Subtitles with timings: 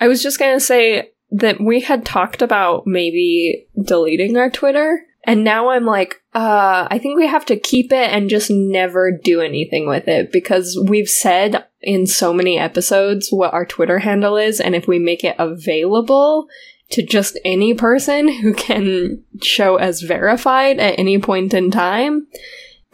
[0.00, 5.42] I was just gonna say that we had talked about maybe deleting our Twitter, and
[5.42, 9.40] now I'm like, uh, I think we have to keep it and just never do
[9.40, 14.60] anything with it because we've said in so many episodes what our Twitter handle is,
[14.60, 16.48] and if we make it available
[16.90, 22.28] to just any person who can show as verified at any point in time,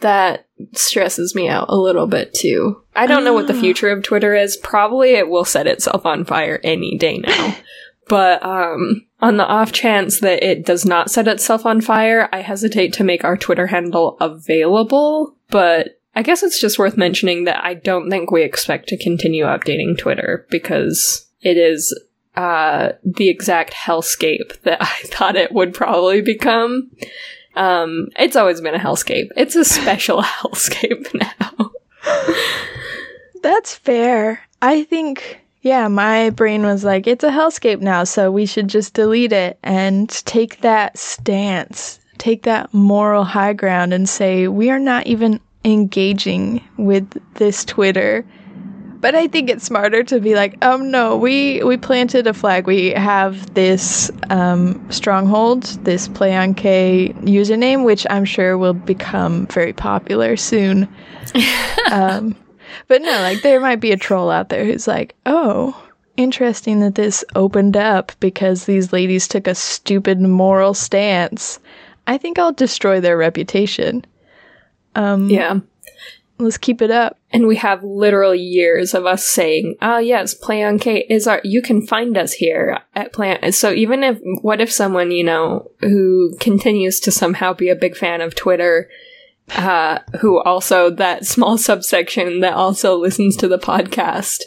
[0.03, 2.81] that stresses me out a little bit too.
[2.95, 4.55] I don't know what the future of Twitter is.
[4.55, 7.55] Probably it will set itself on fire any day now.
[8.07, 12.41] but um on the off chance that it does not set itself on fire, I
[12.41, 17.63] hesitate to make our Twitter handle available, but I guess it's just worth mentioning that
[17.63, 21.97] I don't think we expect to continue updating Twitter because it is
[22.35, 26.91] uh, the exact hellscape that I thought it would probably become.
[27.55, 29.29] Um, it's always been a hellscape.
[29.35, 31.71] It's a special hellscape now.
[33.41, 34.41] That's fair.
[34.61, 38.93] I think, yeah, my brain was like, it's a hellscape now, so we should just
[38.93, 44.79] delete it and take that stance, take that moral high ground and say, we are
[44.79, 48.25] not even engaging with this Twitter.
[49.03, 52.67] But I think it's smarter to be like, um, no, we we planted a flag.
[52.67, 59.47] We have this um, stronghold, this play on K username, which I'm sure will become
[59.47, 60.87] very popular soon.
[61.91, 62.33] um,
[62.87, 65.77] but no, like there might be a troll out there who's like, oh,
[66.15, 71.59] interesting that this opened up because these ladies took a stupid moral stance.
[72.07, 74.05] I think I'll destroy their reputation.
[74.95, 75.59] Um, yeah.
[76.43, 77.17] Let's keep it up.
[77.31, 81.27] And we have literal years of us saying, "Ah, oh, yes, Play on K is
[81.27, 81.41] our.
[81.43, 83.51] You can find us here at Play." On.
[83.51, 87.95] So even if, what if someone you know who continues to somehow be a big
[87.95, 88.89] fan of Twitter,
[89.55, 94.41] uh, who also that small subsection that also listens to the podcast,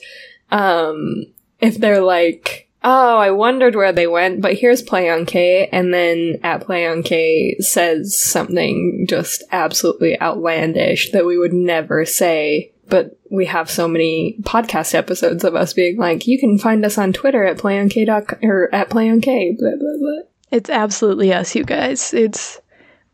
[0.51, 1.27] um,
[1.61, 5.93] if they're like, oh, I wondered where they went, but here's Play on K, and
[5.93, 12.73] then at Play on K says something just absolutely outlandish that we would never say.
[12.89, 16.97] But we have so many podcast episodes of us being like, you can find us
[16.97, 17.97] on Twitter at playonk
[18.45, 19.25] or at playonk,
[19.59, 20.23] blah blah blah.
[20.53, 22.15] It's absolutely us, you guys.
[22.15, 22.61] It's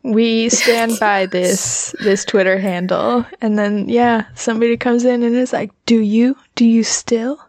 [0.02, 5.54] we stand by this this Twitter handle, and then yeah, somebody comes in and is
[5.54, 6.36] like, "Do you?
[6.56, 7.40] Do you still?"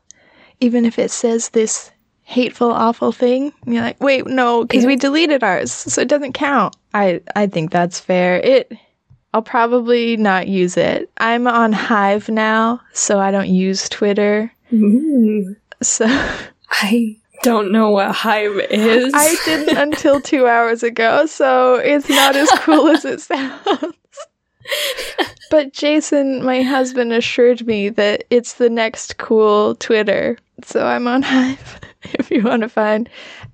[0.62, 1.92] Even if it says this
[2.24, 3.54] hateful, awful thing.
[3.66, 6.76] And you're like, wait, no, because we deleted ours, so it doesn't count.
[6.94, 8.40] I I think that's fair.
[8.40, 8.72] It.
[9.36, 11.10] I'll probably not use it.
[11.18, 14.54] I'm on Hive now, so I don't use Twitter.
[14.72, 15.56] Ooh.
[15.82, 16.06] So
[16.70, 19.12] I don't know what Hive is.
[19.16, 23.96] I didn't until two hours ago, so it's not as cool as it sounds.
[25.52, 31.24] but Jason, my husband, assured me that it's the next cool Twitter, so I'm on
[31.24, 31.80] Hive.
[32.14, 33.10] if you want to find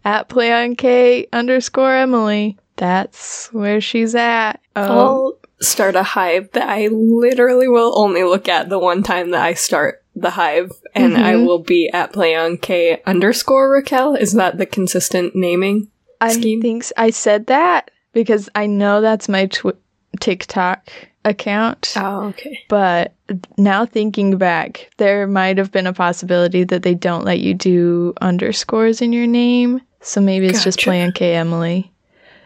[0.05, 4.61] at play on K underscore Emily, that's where she's at.
[4.75, 9.31] Um, I'll start a hive that I literally will only look at the one time
[9.31, 11.23] that I start the hive, and mm-hmm.
[11.23, 14.15] I will be at play on K underscore Raquel.
[14.15, 15.89] Is that the consistent naming
[16.29, 16.59] scheme?
[16.59, 19.77] I think I said that because I know that's my tw-
[20.19, 20.89] TikTok
[21.25, 21.94] account.
[21.96, 22.59] Oh, okay.
[22.68, 23.13] But
[23.57, 28.13] now thinking back, there might have been a possibility that they don't let you do
[28.22, 29.81] underscores in your name.
[30.02, 30.68] So maybe it's gotcha.
[30.68, 31.91] just play on K Emily.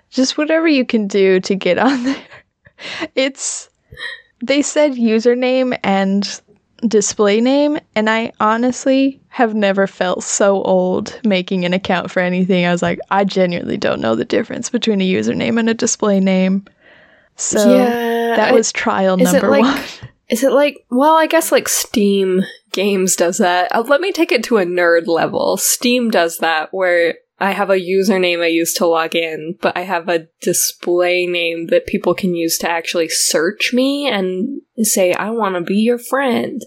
[0.09, 2.27] Just whatever you can do to get on there.
[3.15, 3.69] It's
[4.41, 6.41] they said username and
[6.85, 12.65] display name and I honestly have never felt so old making an account for anything.
[12.65, 16.19] I was like, I genuinely don't know the difference between a username and a display
[16.19, 16.65] name.
[17.35, 19.83] So yeah, that was trial number like, one.
[20.29, 23.73] Is it like, well, I guess like Steam games does that.
[23.75, 25.57] Uh, let me take it to a nerd level.
[25.57, 29.81] Steam does that where I have a username I use to log in, but I
[29.81, 35.31] have a display name that people can use to actually search me and say, I
[35.31, 36.61] want to be your friend.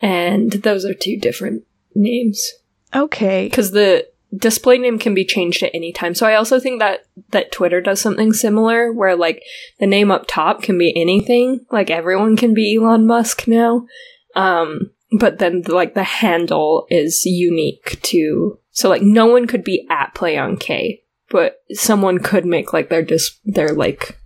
[0.00, 1.64] And those are two different
[1.94, 2.52] names.
[2.94, 3.48] Okay.
[3.48, 6.14] Because the display name can be changed at any time.
[6.14, 9.42] So I also think that that Twitter does something similar where like
[9.78, 13.86] the name up top can be anything, like everyone can be Elon Musk now.
[14.34, 19.86] Um but then like the handle is unique to so like no one could be
[19.90, 24.18] at play on K, but someone could make like their just their like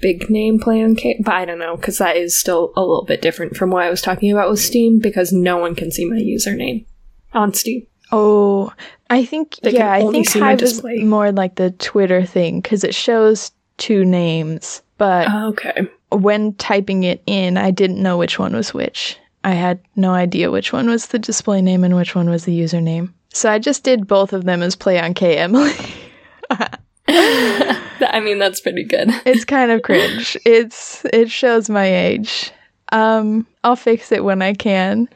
[0.00, 3.04] big name play on K, but I don't know because that is still a little
[3.04, 6.04] bit different from what I was talking about with Steam because no one can see
[6.04, 6.86] my username
[7.32, 7.86] on Steam.
[8.12, 8.72] Oh,
[9.08, 12.94] I think they yeah, I think Hive is more like the Twitter thing because it
[12.94, 15.88] shows two names, but oh, okay.
[16.10, 19.16] When typing it in, I didn't know which one was which.
[19.42, 22.58] I had no idea which one was the display name and which one was the
[22.58, 23.12] username.
[23.32, 25.72] So I just did both of them as play on K Emily.
[27.08, 29.08] I mean, that's pretty good.
[29.24, 30.36] it's kind of cringe.
[30.44, 32.50] It's it shows my age.
[32.92, 35.08] Um, I'll fix it when I can.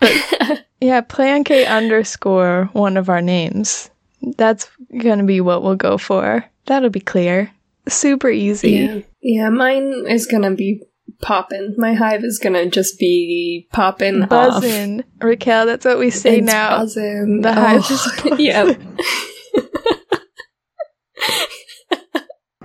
[0.00, 3.90] But yeah, play on K underscore one of our names.
[4.36, 4.68] That's
[4.98, 6.44] gonna be what we'll go for.
[6.66, 7.50] That'll be clear.
[7.88, 8.70] Super easy.
[8.72, 10.82] Yeah, yeah mine is gonna be
[11.22, 11.74] poppin'.
[11.78, 14.62] My hive is gonna just be poppin' off.
[14.62, 15.04] Buzzin'.
[15.20, 16.78] Raquel, that's what we say It's now.
[16.80, 17.42] buzzin'.
[17.42, 18.38] The hive Oh, is buzzin'.
[18.38, 18.74] yeah.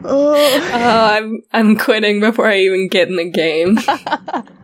[0.04, 0.34] Oh.
[0.74, 3.78] Oh, I'm I'm quitting before I even get in the game.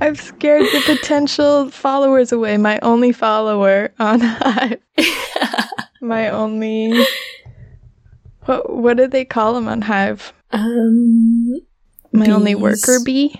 [0.00, 2.56] I've scared the potential followers away.
[2.56, 4.78] My only follower on Hive.
[6.00, 7.04] My only.
[8.44, 10.32] What what do they call them on Hive?
[10.52, 11.54] um,
[12.12, 13.34] My only worker bee.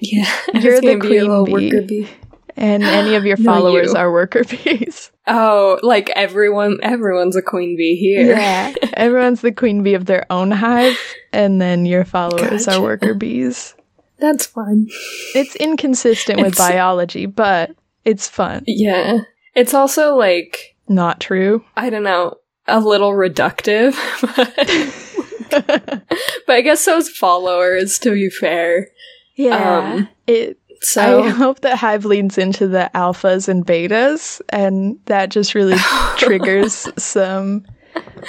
[0.00, 1.52] yeah, You're the gonna be a queen bee.
[1.52, 2.08] worker bee.
[2.56, 3.98] And any of your followers you.
[3.98, 5.12] are worker bees.
[5.26, 8.26] Oh, like everyone, everyone's a queen bee here.
[8.34, 8.72] Yeah.
[8.94, 10.98] Everyone's the queen bee of their own hive,
[11.32, 12.78] and then your followers Gotcha.
[12.78, 13.74] are worker bees.
[14.18, 14.88] That's fun.
[15.34, 17.70] It's inconsistent with biology, but
[18.04, 18.64] it's fun.
[18.66, 19.20] Yeah,
[19.54, 21.64] it's also like Not true.
[21.76, 22.34] I don't know,
[22.66, 23.94] a little reductive.
[25.50, 26.02] but
[26.46, 27.98] but I guess those followers.
[28.00, 28.88] To be fair,
[29.36, 29.78] yeah.
[29.78, 35.30] Um, it so I hope that Hive leans into the alphas and betas, and that
[35.30, 35.76] just really
[36.16, 37.66] triggers some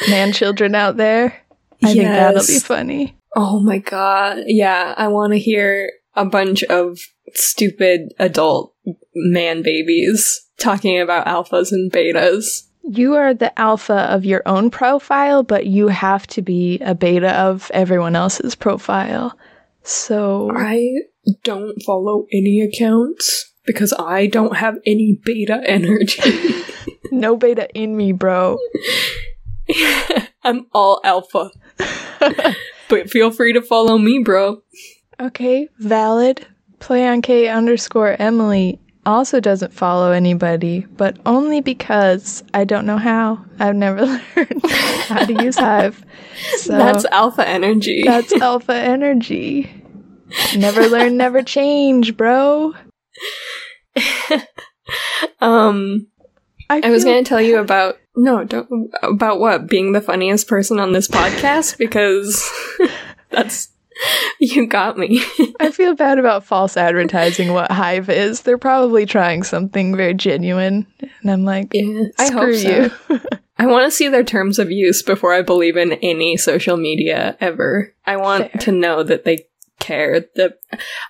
[0.09, 1.35] man children out there.
[1.83, 3.15] I think that'll be funny.
[3.36, 4.44] Oh my god.
[4.48, 7.00] Yeah, I want to hear a bunch of
[7.34, 8.76] stupid adult
[9.16, 12.64] man babies talking about alphas and betas.
[12.84, 17.34] You are the alpha of your own profile, but you have to be a beta
[17.36, 19.38] of everyone else's profile.
[19.84, 20.94] So, I
[21.44, 26.64] don't follow any accounts because I don't have any beta energy.
[27.12, 28.58] no beta in me, bro.
[30.44, 31.52] I'm all alpha.
[32.89, 34.62] but feel free to follow me, bro.
[35.19, 36.45] Okay, valid.
[36.80, 42.97] Play on K underscore Emily also doesn't follow anybody, but only because I don't know
[42.97, 43.44] how.
[43.59, 44.06] I've never
[44.36, 46.03] learned how to use Hive.
[46.57, 48.03] So That's alpha energy.
[48.06, 49.69] that's alpha energy.
[50.56, 52.74] Never learn, never change, bro.
[55.42, 56.07] um
[56.69, 60.48] I, I was going to tell you about no, don't about what being the funniest
[60.48, 62.48] person on this podcast because
[63.30, 63.69] that's
[64.39, 65.24] you got me.
[65.60, 68.42] I feel bad about false advertising what Hive is.
[68.42, 70.86] They're probably trying something very genuine,
[71.21, 72.92] and I'm like, yeah, I hope so.
[73.10, 73.21] you.
[73.57, 77.38] I want to see their terms of use before I believe in any social media
[77.39, 77.94] ever.
[78.06, 78.62] I want Fair.
[78.62, 79.48] to know that they
[79.80, 80.25] care.
[80.36, 80.57] The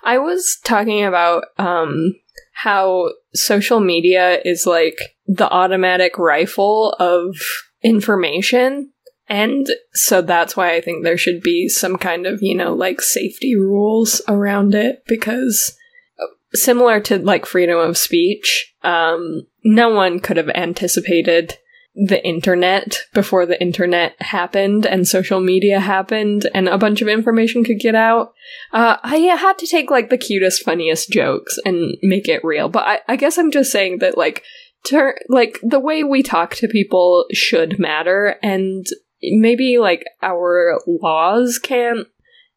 [0.04, 2.14] I was talking about um
[2.62, 7.34] how social media is like the automatic rifle of
[7.82, 8.90] information.
[9.28, 13.00] And so that's why I think there should be some kind of, you know, like
[13.00, 15.74] safety rules around it because
[16.20, 21.56] uh, similar to like freedom of speech, um no one could have anticipated
[22.02, 27.62] the internet before the internet happened and social media happened and a bunch of information
[27.62, 28.32] could get out.
[28.72, 32.70] Uh, I had to take like the cutest, funniest jokes and make it real.
[32.70, 34.44] But I, I guess I'm just saying that like,
[34.82, 38.86] ter- like the way we talk to people should matter and
[39.22, 42.06] maybe like our laws can't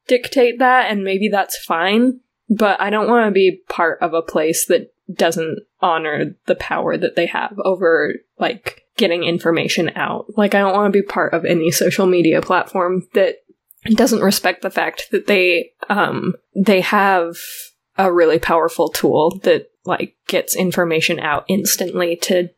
[0.08, 2.22] dictate that and maybe that's fine.
[2.50, 6.96] But I don't want to be part of a place that doesn't honor the power
[6.98, 10.26] that they have over like getting information out.
[10.38, 13.38] Like I don't want to be part of any social media platform that
[13.86, 17.36] doesn't respect the fact that they um they have
[17.98, 22.50] a really powerful tool that like gets information out instantly to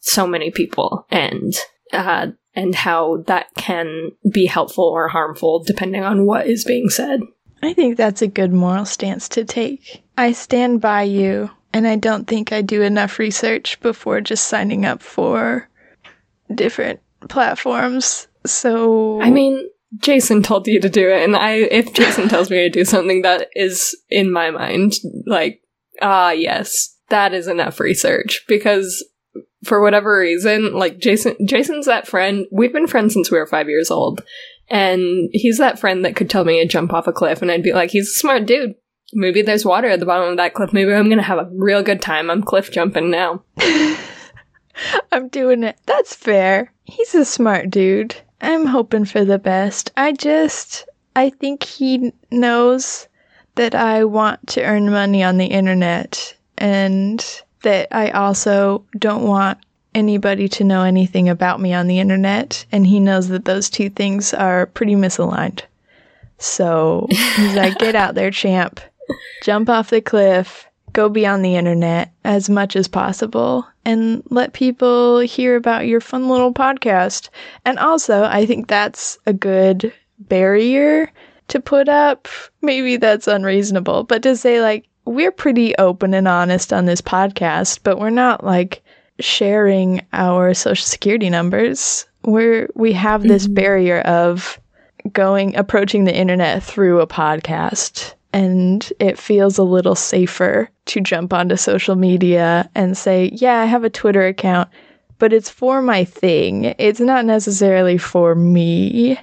[0.00, 1.54] so many people and
[1.92, 7.20] uh and how that can be helpful or harmful depending on what is being said.
[7.62, 10.02] I think that's a good moral stance to take.
[10.16, 14.86] I stand by you, and I don't think I do enough research before just signing
[14.86, 15.68] up for
[16.54, 18.28] different platforms.
[18.46, 22.58] So, I mean, Jason told you to do it, and I if Jason tells me
[22.58, 24.94] to do something that is in my mind,
[25.26, 25.62] like,
[26.00, 28.44] ah yes, that is enough research.
[28.48, 29.04] Because
[29.64, 33.68] for whatever reason, like Jason Jason's that friend we've been friends since we were five
[33.68, 34.22] years old.
[34.68, 37.62] And he's that friend that could tell me to jump off a cliff and I'd
[37.62, 38.76] be like, he's a smart dude.
[39.12, 40.72] Maybe there's water at the bottom of that cliff.
[40.72, 42.30] Maybe I'm gonna have a real good time.
[42.30, 43.42] I'm cliff jumping now.
[45.12, 45.78] I'm doing it.
[45.86, 46.72] That's fair.
[46.84, 48.16] He's a smart dude.
[48.40, 49.92] I'm hoping for the best.
[49.96, 53.08] I just, I think he knows
[53.56, 59.58] that I want to earn money on the internet and that I also don't want
[59.94, 63.90] anybody to know anything about me on the internet, and he knows that those two
[63.90, 65.62] things are pretty misaligned.
[66.38, 68.80] So he's like, get out there, champ.
[69.42, 74.52] Jump off the cliff, go be on the internet as much as possible, and let
[74.52, 77.28] people hear about your fun little podcast.
[77.64, 81.10] And also, I think that's a good barrier
[81.48, 82.28] to put up.
[82.62, 87.80] Maybe that's unreasonable, but to say, like, we're pretty open and honest on this podcast,
[87.82, 88.82] but we're not like
[89.18, 92.06] sharing our social security numbers.
[92.24, 93.54] We're we have this mm-hmm.
[93.54, 94.60] barrier of
[95.12, 101.32] going approaching the internet through a podcast and it feels a little safer to jump
[101.32, 104.68] onto social media and say, "Yeah, I have a Twitter account,
[105.18, 106.74] but it's for my thing.
[106.78, 109.18] It's not necessarily for me."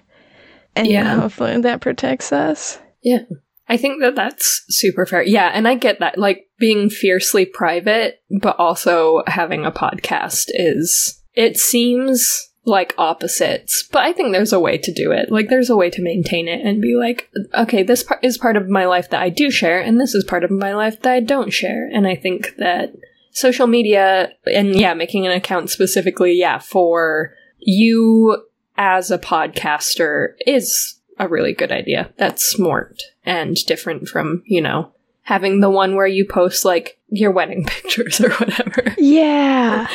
[0.75, 2.79] And yeah, hopefully that protects us.
[3.01, 3.23] Yeah.
[3.69, 5.23] I think that that's super fair.
[5.23, 6.17] Yeah, and I get that.
[6.17, 14.03] Like being fiercely private, but also having a podcast is, it seems like opposites, but
[14.03, 15.31] I think there's a way to do it.
[15.31, 18.57] Like there's a way to maintain it and be like, okay, this part is part
[18.57, 21.13] of my life that I do share, and this is part of my life that
[21.13, 21.89] I don't share.
[21.91, 22.93] And I think that
[23.31, 28.45] social media and yeah, making an account specifically, yeah, for you
[28.77, 32.13] as a podcaster is a really good idea.
[32.17, 37.31] That's smart and different from, you know, having the one where you post like your
[37.31, 38.93] wedding pictures or whatever.
[38.97, 39.87] Yeah.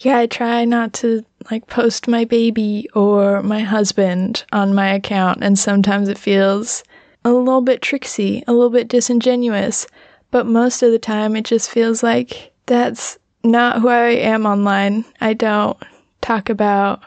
[0.00, 5.42] Yeah, I try not to like post my baby or my husband on my account,
[5.42, 6.82] and sometimes it feels
[7.24, 9.86] a little bit tricksy, a little bit disingenuous,
[10.30, 15.04] but most of the time it just feels like that's not who I am online.
[15.20, 15.76] I don't
[16.22, 17.02] talk about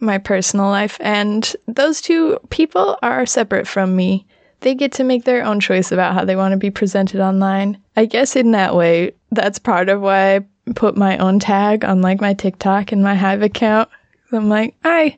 [0.00, 0.96] my personal life.
[1.00, 4.26] And those two people are separate from me.
[4.60, 7.78] They get to make their own choice about how they want to be presented online.
[7.96, 12.02] I guess in that way, that's part of why I put my own tag on
[12.02, 13.88] like my TikTok and my Hive account.
[14.32, 15.16] I'm like, I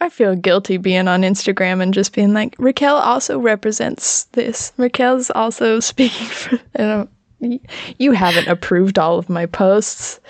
[0.00, 4.72] I feel guilty being on Instagram and just being like, Raquel also represents this.
[4.76, 7.08] Raquel's also speaking for
[7.98, 10.20] you haven't approved all of my posts.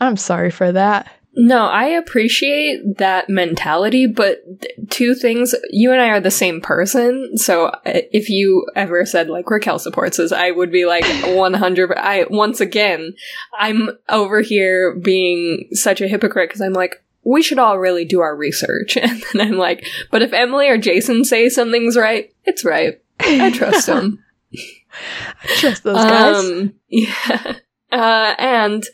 [0.00, 1.10] I'm sorry for that.
[1.38, 4.42] No, I appreciate that mentality, but
[4.88, 9.28] two things, you and I are the same person, so uh, if you ever said
[9.28, 13.14] like Raquel supports us, I would be like 100 I once again,
[13.58, 18.20] I'm over here being such a hypocrite cuz I'm like we should all really do
[18.20, 18.96] our research.
[19.02, 23.00] And then I'm like, but if Emily or Jason say something's right, it's right.
[23.20, 24.24] I trust them.
[24.54, 26.36] I trust those guys.
[26.36, 27.56] Um, yeah.
[27.92, 28.84] Uh, and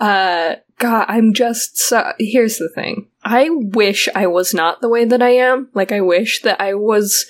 [0.00, 2.12] uh God, I'm just so.
[2.18, 3.08] Here's the thing.
[3.24, 5.68] I wish I was not the way that I am.
[5.74, 7.26] Like, I wish that I was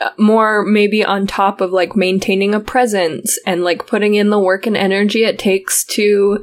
[0.00, 4.38] uh, more maybe on top of like maintaining a presence and like putting in the
[4.38, 6.42] work and energy it takes to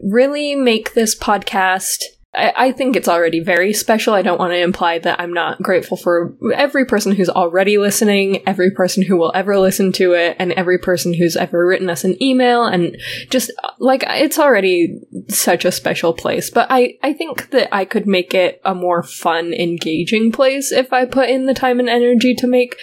[0.00, 4.14] really make this podcast I, I think it's already very special.
[4.14, 8.46] I don't want to imply that I'm not grateful for every person who's already listening,
[8.46, 12.04] every person who will ever listen to it, and every person who's ever written us
[12.04, 12.64] an email.
[12.64, 12.98] And
[13.30, 16.50] just like it's already such a special place.
[16.50, 20.92] But I, I think that I could make it a more fun, engaging place if
[20.92, 22.76] I put in the time and energy to make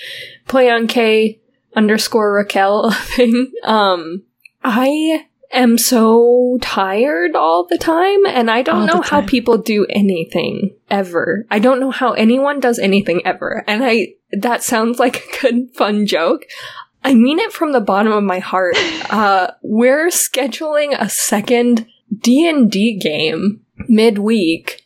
[0.47, 1.39] play on K
[1.75, 3.51] underscore Raquel a thing.
[3.63, 4.23] Um,
[4.63, 9.85] I am so tired all the time and I don't all know how people do
[9.89, 11.45] anything ever.
[11.49, 13.63] I don't know how anyone does anything ever.
[13.67, 16.45] And I that sounds like a good fun joke.
[17.03, 18.75] I mean it from the bottom of my heart.
[19.09, 21.85] Uh we're scheduling a second
[22.21, 24.84] D&D game midweek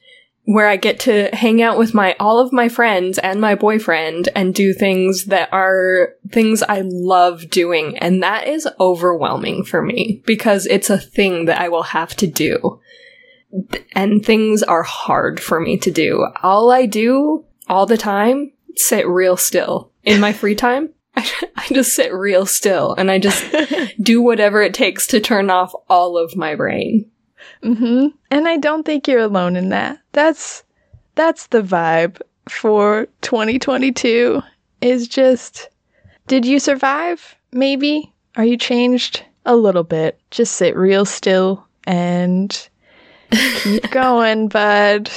[0.50, 4.30] where I get to hang out with my all of my friends and my boyfriend
[4.36, 10.24] and do things that are things I love doing and that is overwhelming for me
[10.26, 12.82] because it's a thing that I will have to do.
[13.94, 16.26] And things are hard for me to do.
[16.42, 20.90] All I do all the time sit real still in my free time.
[21.16, 23.46] I just sit real still and I just
[24.02, 27.12] do whatever it takes to turn off all of my brain.
[27.64, 28.08] Mm-hmm.
[28.32, 30.00] And I don't think you're alone in that.
[30.14, 30.64] That's
[31.16, 34.42] that's the vibe for 2022
[34.82, 35.70] is just
[36.28, 37.36] did you survive?
[37.52, 38.14] Maybe.
[38.36, 39.24] Are you changed?
[39.46, 40.20] A little bit.
[40.32, 42.70] Just sit real still and
[43.32, 45.10] keep going, bud.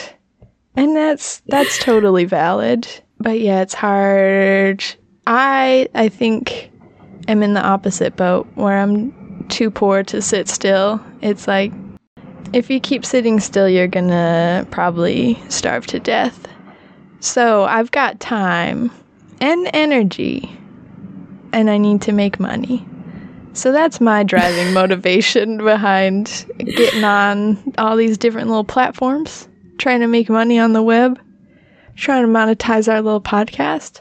[0.75, 2.89] And that's that's totally valid.
[3.19, 4.85] But yeah, it's hard.
[5.27, 6.71] I I think
[7.29, 11.01] am in the opposite boat where I'm too poor to sit still.
[11.21, 11.73] It's like
[12.53, 16.47] if you keep sitting still, you're gonna probably starve to death.
[17.21, 18.91] So I've got time
[19.41, 20.51] and energy,
[21.53, 22.87] and I need to make money.
[23.55, 30.07] So that's my driving motivation behind getting on all these different little platforms, trying to
[30.07, 31.21] make money on the web,
[31.97, 34.01] trying to monetize our little podcast.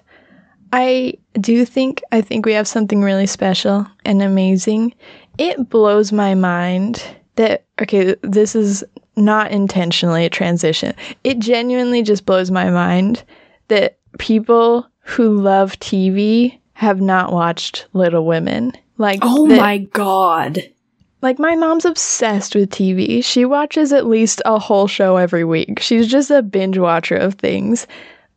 [0.74, 4.93] I do think I think we have something really special and amazing.
[5.38, 7.03] It blows my mind
[7.36, 8.84] that okay, this is
[9.16, 10.94] not intentionally a transition.
[11.24, 13.24] It genuinely just blows my mind
[13.68, 18.74] that people who love TV have not watched Little Women.
[18.98, 20.60] Like Oh that- my god.
[21.22, 23.24] like my mom's obsessed with TV.
[23.24, 25.80] She watches at least a whole show every week.
[25.80, 27.88] She's just a binge watcher of things.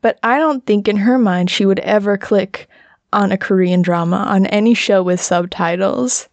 [0.02, 2.68] But I don't think in her mind she would ever click
[3.12, 6.28] on a Korean drama on any show with subtitles.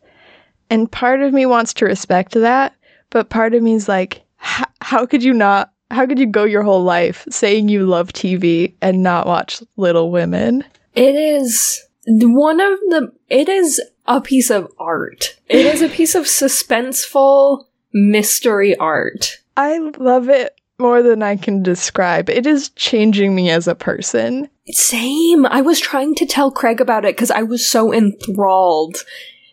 [0.71, 2.73] And part of me wants to respect that,
[3.09, 5.71] but part of me is like, how could you not?
[5.91, 10.09] How could you go your whole life saying you love TV and not watch Little
[10.09, 10.63] Women?
[10.95, 13.11] It is one of the.
[13.27, 15.35] It is a piece of art.
[15.49, 19.39] It is a piece of suspenseful mystery art.
[19.57, 22.29] I love it more than I can describe.
[22.29, 24.49] It is changing me as a person.
[24.67, 25.45] Same.
[25.45, 29.03] I was trying to tell Craig about it because I was so enthralled.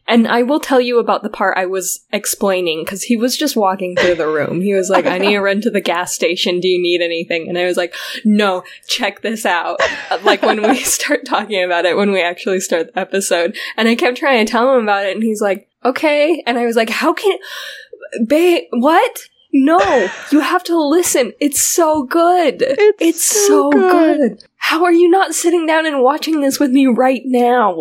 [0.09, 3.57] And I will tell you about the part I was explaining because he was just
[3.57, 4.63] walking through the room.
[4.63, 6.61] He was like, I need to run to the gas station.
[6.61, 7.47] Do you need anything?
[7.49, 9.79] And I was like, no, check this out.
[10.11, 13.57] Uh, Like when we start talking about it, when we actually start the episode.
[13.77, 16.43] And I kept trying to tell him about it and he's like, okay.
[16.47, 17.39] And I was like, how can,
[18.27, 19.29] babe, what?
[19.53, 21.33] No, you have to listen.
[21.41, 22.63] It's so good.
[22.99, 24.19] It's so, so good.
[24.19, 24.45] good.
[24.57, 27.77] How are you not sitting down and watching this with me right now?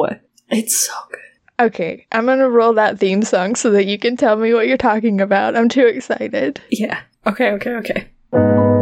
[0.50, 1.20] It's so good.
[1.60, 4.78] Okay, I'm gonna roll that theme song so that you can tell me what you're
[4.78, 5.56] talking about.
[5.56, 6.62] I'm too excited.
[6.70, 7.02] Yeah.
[7.26, 8.77] Okay, okay, okay.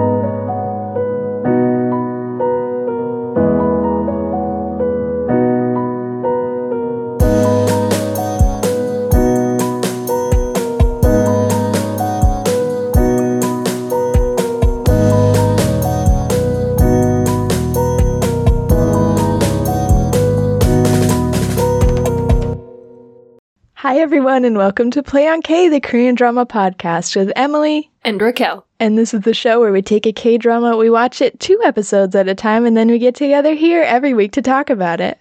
[24.05, 27.89] Everyone, and welcome to Play on K, the Korean drama podcast with Emily.
[28.03, 28.63] And Raquel.
[28.79, 31.59] And this is the show where we take a K drama, we watch it two
[31.65, 35.01] episodes at a time, and then we get together here every week to talk about
[35.01, 35.18] it.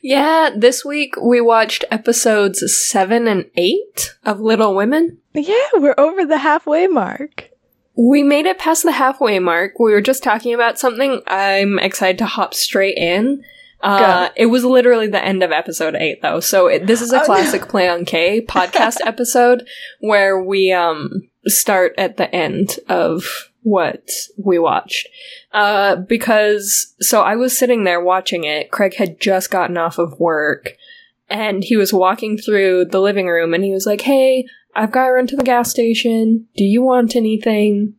[0.00, 5.18] Yeah, this week we watched episodes 7 and 8 of Little Women.
[5.34, 7.50] Yeah, we're over the halfway mark.
[7.96, 9.80] We made it past the halfway mark.
[9.80, 11.20] We were just talking about something.
[11.26, 13.42] I'm excited to hop straight in.
[13.82, 16.40] Uh, it was literally the end of episode 8 though.
[16.40, 17.26] So it, this is a Oh, no.
[17.26, 19.66] classic Play on K podcast episode
[20.00, 23.24] where we um start at the end of
[23.62, 25.08] what we watched.
[25.52, 28.70] Uh, because, so I was sitting there watching it.
[28.70, 30.72] Craig had just gotten off of work
[31.28, 35.06] and he was walking through the living room and he was like, Hey, I've got
[35.06, 36.46] to run to the gas station.
[36.56, 37.94] Do you want anything?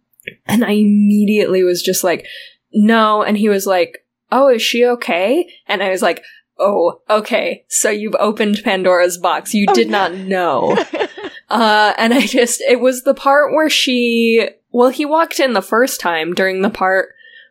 [0.46, 2.26] And I immediately was just like,
[2.74, 3.24] No.
[3.24, 4.01] And he was like,
[4.32, 5.50] Oh, is she okay?
[5.68, 6.24] And I was like,
[6.58, 7.66] Oh, okay.
[7.70, 9.54] So you've opened Pandora's box.
[9.54, 10.10] You Oh, did no.
[10.10, 10.78] not know.
[11.50, 15.62] Uh, and I just, it was the part where she, well, he walked in the
[15.62, 17.10] first time during the part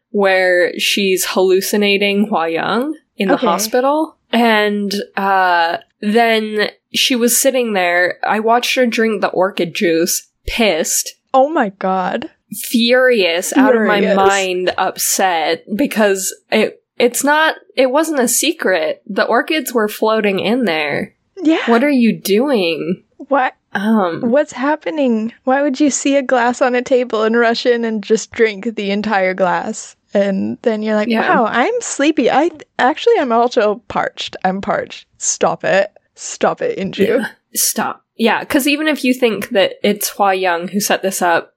[0.08, 3.46] where she's hallucinating Hua Young in the Okay.
[3.46, 4.16] hospital.
[4.32, 8.18] And, uh, then she was sitting there.
[8.26, 12.30] I watched her drink the orchid juice, pissed, oh my god.
[12.52, 19.02] Furious, out of my mind, upset because it, it's not, it wasn't a secret.
[19.06, 21.14] The orchids were floating in there.
[21.42, 21.70] Yeah.
[21.70, 23.02] What are you doing?
[23.16, 23.54] What?
[23.72, 25.32] Um, What's happening?
[25.44, 28.74] Why would you see a glass on a table and rush in and just drink
[28.74, 29.96] the entire glass?
[30.12, 31.36] And then you're like, Yeah.
[31.36, 32.30] wow, I'm sleepy.
[32.30, 34.36] I actually, I'm also parched.
[34.44, 35.06] I'm parched.
[35.18, 35.96] Stop it.
[36.16, 37.06] Stop it, Inju.
[37.20, 37.28] Yeah.
[37.54, 38.04] Stop.
[38.16, 41.54] Yeah, because even if you think that it's Hua Young who set this up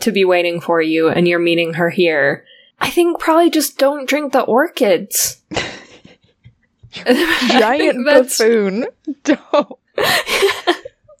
[0.00, 2.44] to be waiting for you and you're meeting her here,
[2.80, 5.42] I think probably just don't drink the orchids.
[6.92, 8.86] Giant buffoon.
[9.24, 9.78] Don't.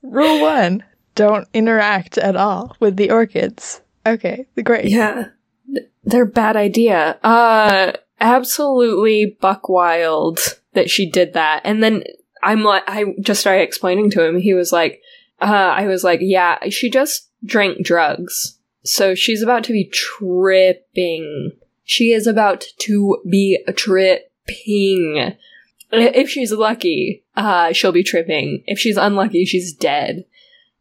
[0.02, 0.84] Rule one
[1.16, 3.80] don't interact at all with the orchids.
[4.06, 4.84] Okay, The great.
[4.84, 5.28] Yeah.
[6.04, 7.18] They're a bad idea.
[7.24, 10.38] Uh absolutely buck wild
[10.74, 11.62] that she did that.
[11.64, 12.04] And then
[12.42, 14.38] I'm like I just started explaining to him.
[14.38, 15.00] He was like
[15.40, 15.44] uh
[15.76, 18.55] I was like, "Yeah, she just drank drugs.
[18.88, 21.52] So she's about to be tripping.
[21.84, 25.34] She is about to be tripping.
[25.92, 28.62] If she's lucky, uh she'll be tripping.
[28.66, 30.24] If she's unlucky, she's dead."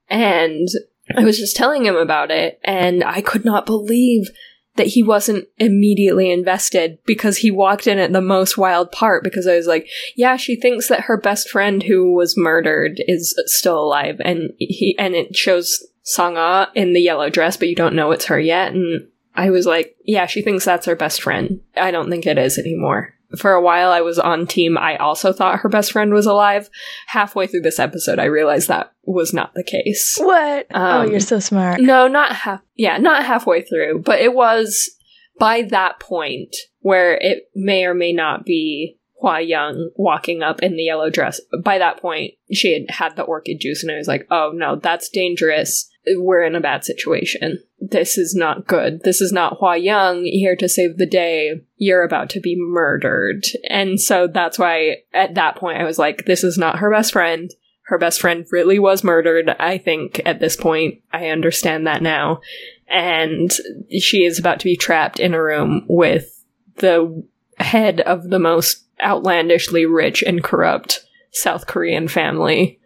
[0.10, 0.68] And
[1.16, 4.30] I was just telling him about it, and I could not believe
[4.76, 9.48] that he wasn't immediately invested because he walked in at the most wild part because
[9.48, 13.80] I was like, yeah, she thinks that her best friend who was murdered is still
[13.80, 18.12] alive and he and it shows Sanga in the yellow dress, but you don't know
[18.12, 18.74] it's her yet.
[18.74, 21.60] And I was like, yeah, she thinks that's her best friend.
[21.76, 23.14] I don't think it is anymore.
[23.38, 24.78] For a while, I was on team.
[24.78, 26.70] I also thought her best friend was alive.
[27.08, 30.16] Halfway through this episode, I realized that was not the case.
[30.18, 30.68] What?
[30.74, 31.82] oh, Um, you're so smart.
[31.82, 32.62] No, not half.
[32.76, 34.92] Yeah, not halfway through, but it was
[35.40, 40.78] by that point where it may or may not be Hua Young walking up in
[40.78, 41.42] the yellow dress.
[41.64, 44.76] By that point, she had had the orchid juice, and I was like, "Oh no,
[44.76, 45.90] that's dangerous.
[46.16, 47.60] We're in a bad situation.
[47.80, 49.02] This is not good.
[49.04, 51.62] This is not Hua Young here to save the day.
[51.78, 56.26] You're about to be murdered." And so that's why at that point I was like,
[56.26, 57.52] "This is not her best friend."
[57.88, 59.56] Her best friend really was murdered.
[59.60, 62.42] I think at this point, I understand that now
[62.88, 63.52] and
[64.00, 66.44] she is about to be trapped in a room with
[66.78, 67.24] the
[67.58, 72.80] head of the most outlandishly rich and corrupt South Korean family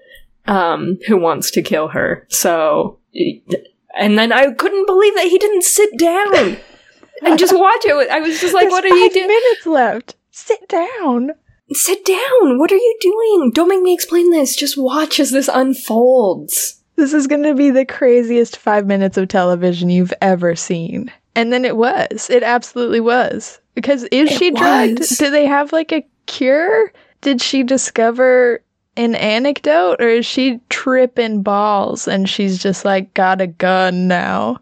[0.47, 2.25] um, who wants to kill her.
[2.29, 6.57] So, and then I couldn't believe that he didn't sit down
[7.23, 8.09] and just watch it.
[8.09, 9.27] I was just like, There's "What are you five doing?
[9.27, 10.15] minutes left.
[10.31, 11.31] Sit down.
[11.71, 12.57] Sit down!
[12.57, 13.51] What are you doing?
[13.53, 14.55] Don't make me explain this.
[14.55, 19.27] Just watch as this unfolds." This is going to be the craziest five minutes of
[19.29, 21.11] television you've ever seen.
[21.35, 22.29] And then it was.
[22.29, 23.59] It absolutely was.
[23.75, 24.99] Because is It she drugged?
[24.99, 25.09] was.
[25.17, 26.91] Do they have like a cure?
[27.21, 28.61] Did she discover
[28.99, 34.59] an anecdote or is she tripping balls and she's just like got a gun now?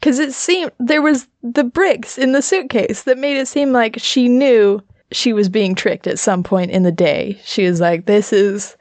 [0.00, 3.98] Because it seemed there was the bricks in the suitcase that made it seem like
[3.98, 7.38] she knew she was being tricked at some point in the day.
[7.44, 8.78] She was like, this is,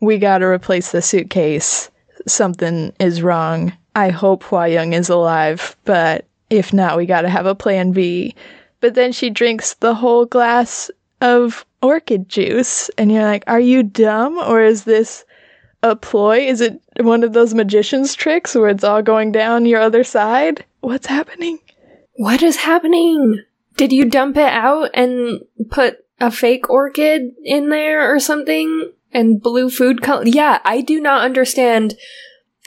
[0.00, 1.90] we gotta replace the suitcase
[2.28, 3.72] something is wrong.
[3.96, 8.36] I hope Hua Young is alive, but if not, we gotta have a plan B.
[8.78, 10.88] But then she drinks the whole glass
[11.20, 14.38] of orchid juice, and you're like, are you dumb?
[14.38, 15.24] Or is this
[15.82, 16.40] a ploy?
[16.40, 20.64] Is it one of those magician's tricks where it's all going down your other side?
[20.80, 21.58] What's happening?
[22.14, 23.42] What is happening?
[23.76, 28.92] Did you dump it out and put a fake orchid in there or something?
[29.12, 30.24] And blue food color?
[30.26, 31.96] Yeah, I do not understand.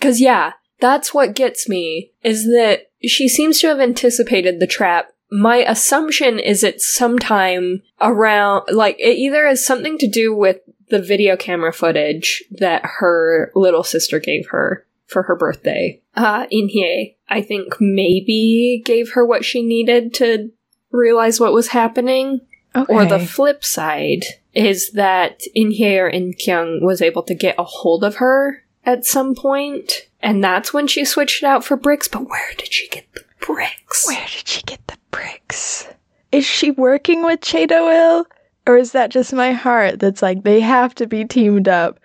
[0.02, 5.13] Cause yeah, that's what gets me, is that she seems to have anticipated the trap.
[5.34, 11.02] My assumption is it's sometime around, like, it either has something to do with the
[11.02, 16.00] video camera footage that her little sister gave her for her birthday.
[16.16, 20.52] Uh, Inhye, I think maybe gave her what she needed to
[20.92, 22.42] realize what was happening.
[22.76, 22.94] Okay.
[22.94, 28.04] Or the flip side is that Inhye or Inkyung was able to get a hold
[28.04, 32.08] of her at some point, and that's when she switched it out for bricks.
[32.08, 34.06] But where did she get the bricks?
[34.08, 35.88] Where did she get the bricks?
[36.32, 38.26] Is she working with Do-il?
[38.66, 42.00] Or is that just my heart that's like, they have to be teamed up?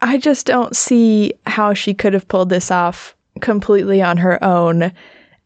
[0.00, 4.92] I just don't see how she could have pulled this off completely on her own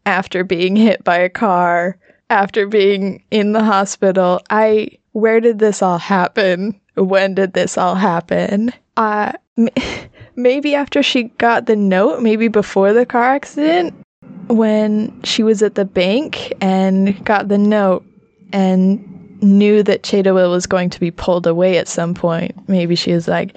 [0.05, 1.97] after being hit by a car,
[2.29, 4.41] after being in the hospital.
[4.49, 6.79] I, where did this all happen?
[6.95, 8.71] When did this all happen?
[8.95, 9.33] Uh,
[10.35, 13.93] maybe after she got the note, maybe before the car accident,
[14.47, 18.05] when she was at the bank and got the note
[18.51, 19.09] and
[19.41, 22.67] knew that Che was going to be pulled away at some point.
[22.67, 23.55] Maybe she was like,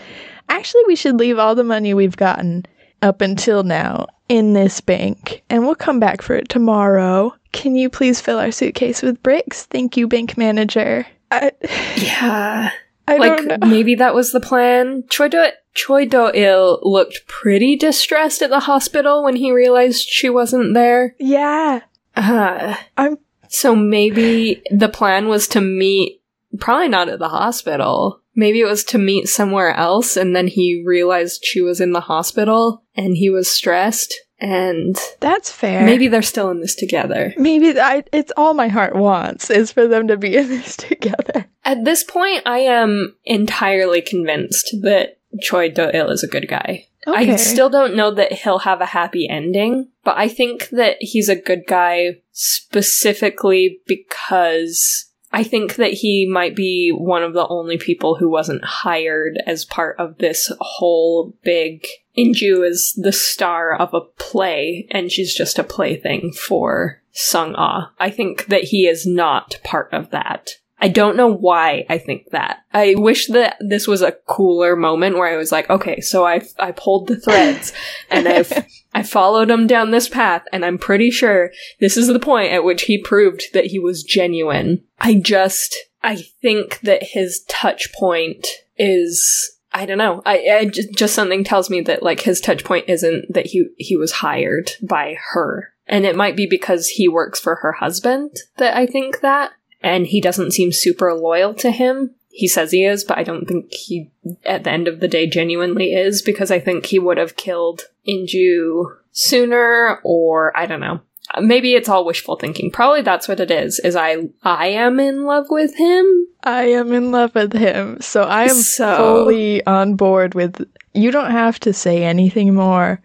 [0.48, 2.66] actually, we should leave all the money we've gotten
[3.02, 7.34] up until now in this bank and we'll come back for it tomorrow.
[7.52, 9.64] Can you please fill our suitcase with bricks?
[9.66, 11.06] Thank you, bank manager.
[11.30, 11.52] I,
[11.96, 12.70] Yeah.
[13.08, 15.04] I like maybe that was the plan.
[15.08, 20.28] Choi Do Choi Do Il looked pretty distressed at the hospital when he realized she
[20.28, 21.14] wasn't there.
[21.18, 21.82] Yeah.
[22.16, 26.20] Uh, I'm so maybe the plan was to meet,
[26.58, 28.22] probably not at the hospital.
[28.34, 32.00] Maybe it was to meet somewhere else, and then he realized she was in the
[32.00, 35.84] hospital, and he was stressed, and that's fair.
[35.84, 37.32] maybe they're still in this together.
[37.38, 41.46] maybe I, it's all my heart wants is for them to be in this together.
[41.64, 46.86] At this point, I am entirely convinced that Choi Do Il is a good guy.
[47.08, 51.28] I still don't know that he'll have a happy ending, but I think that he's
[51.28, 57.76] a good guy specifically because I think that he might be one of the only
[57.76, 61.86] people who wasn't hired as part of this whole big.
[62.16, 67.92] Inju is the star of a play, and she's just a plaything for Sung Ah.
[67.98, 70.52] I think that he is not part of that.
[70.78, 72.58] I don't know why I think that.
[72.72, 76.42] I wish that this was a cooler moment where I was like, okay, so I
[76.58, 77.72] I pulled the threads
[78.10, 78.52] and I've
[78.94, 82.64] I followed him down this path and I'm pretty sure this is the point at
[82.64, 84.82] which he proved that he was genuine.
[85.00, 90.22] I just I think that his touch point is I don't know.
[90.24, 93.68] I, I just, just something tells me that like his touch point isn't that he
[93.78, 95.72] he was hired by her.
[95.86, 99.52] And it might be because he works for her husband that I think that
[99.86, 102.14] and he doesn't seem super loyal to him.
[102.30, 104.10] He says he is, but I don't think he
[104.44, 107.82] at the end of the day genuinely is because I think he would have killed
[108.06, 111.00] Inju sooner or I don't know
[111.40, 112.70] maybe it's all wishful thinking.
[112.70, 113.78] Probably that's what it is.
[113.80, 116.26] Is I I am in love with him.
[116.44, 118.00] I am in love with him.
[118.00, 123.00] So I am So- fully on board with you don't have to say anything more.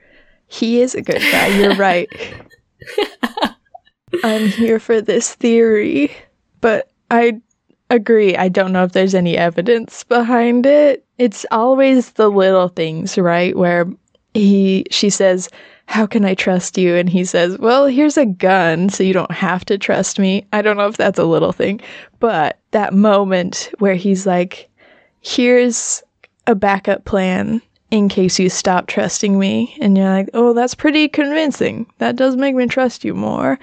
[0.47, 1.47] He is a good guy.
[1.47, 2.09] You're right.
[4.23, 6.11] I'm here for this theory,
[6.61, 7.41] but I
[7.89, 8.37] agree.
[8.37, 11.05] I don't know if there's any evidence behind it.
[11.17, 13.55] It's always the little things, right?
[13.55, 13.87] Where
[14.33, 15.49] he she says,
[15.87, 19.31] "How can I trust you?" and he says, "Well, here's a gun, so you don't
[19.31, 21.81] have to trust me." I don't know if that's a little thing,
[22.19, 24.69] but that moment where he's like,
[25.19, 26.01] "Here's
[26.47, 31.09] a backup plan in case you stop trusting me." And you're like, "Oh, that's pretty
[31.09, 31.85] convincing.
[31.97, 33.59] That does make me trust you more."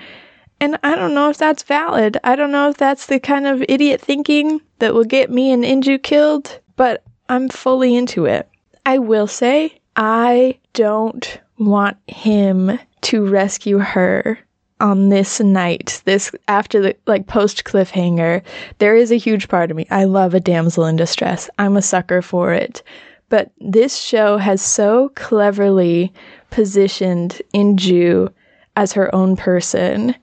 [0.60, 2.18] And I don't know if that's valid.
[2.24, 5.62] I don't know if that's the kind of idiot thinking that will get me and
[5.62, 8.48] Inju killed, but I'm fully into it.
[8.84, 14.38] I will say, I don't want him to rescue her
[14.80, 18.42] on this night, this after the like post cliffhanger.
[18.78, 19.86] There is a huge part of me.
[19.90, 21.50] I love a damsel in distress.
[21.58, 22.82] I'm a sucker for it.
[23.28, 26.12] But this show has so cleverly
[26.50, 28.32] positioned Inju
[28.76, 30.14] as her own person.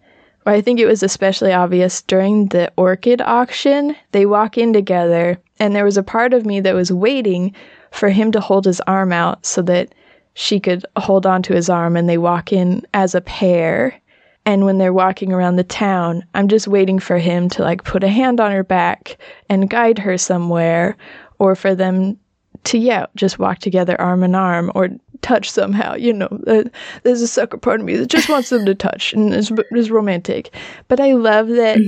[0.47, 3.95] I think it was especially obvious during the orchid auction.
[4.12, 7.55] They walk in together, and there was a part of me that was waiting
[7.91, 9.95] for him to hold his arm out so that
[10.36, 13.99] she could hold on to his arm and they walk in as a pair.
[14.45, 18.03] And when they're walking around the town, I'm just waiting for him to like put
[18.03, 19.17] a hand on her back
[19.49, 20.97] and guide her somewhere,
[21.39, 22.19] or for them
[22.65, 24.89] to, yeah, just walk together arm in arm or
[25.26, 25.96] touch somehow.
[25.96, 26.64] You know, uh,
[27.04, 29.90] there's a sucker part of me that just wants them to touch and is, is
[29.90, 30.54] romantic.
[30.88, 31.80] But I love that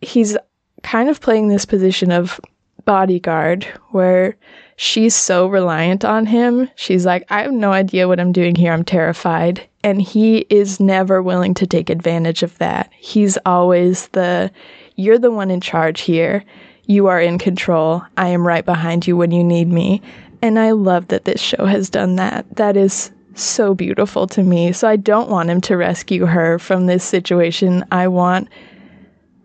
[0.00, 0.36] he's
[0.82, 2.40] kind of playing this position of
[2.84, 4.36] bodyguard where
[4.76, 6.70] she's so reliant on him.
[6.76, 8.72] She's like, I have no idea what I'm doing here.
[8.72, 9.66] I'm terrified.
[9.82, 12.90] And he is never willing to take advantage of that.
[12.96, 14.52] He's always the,
[14.94, 16.44] you're the one in charge here.
[16.84, 18.02] You are in control.
[18.16, 20.02] I am right behind you when you need me.
[20.42, 22.46] And I love that this show has done that.
[22.56, 24.72] That is so beautiful to me.
[24.72, 27.84] So I don't want him to rescue her from this situation.
[27.92, 28.48] I want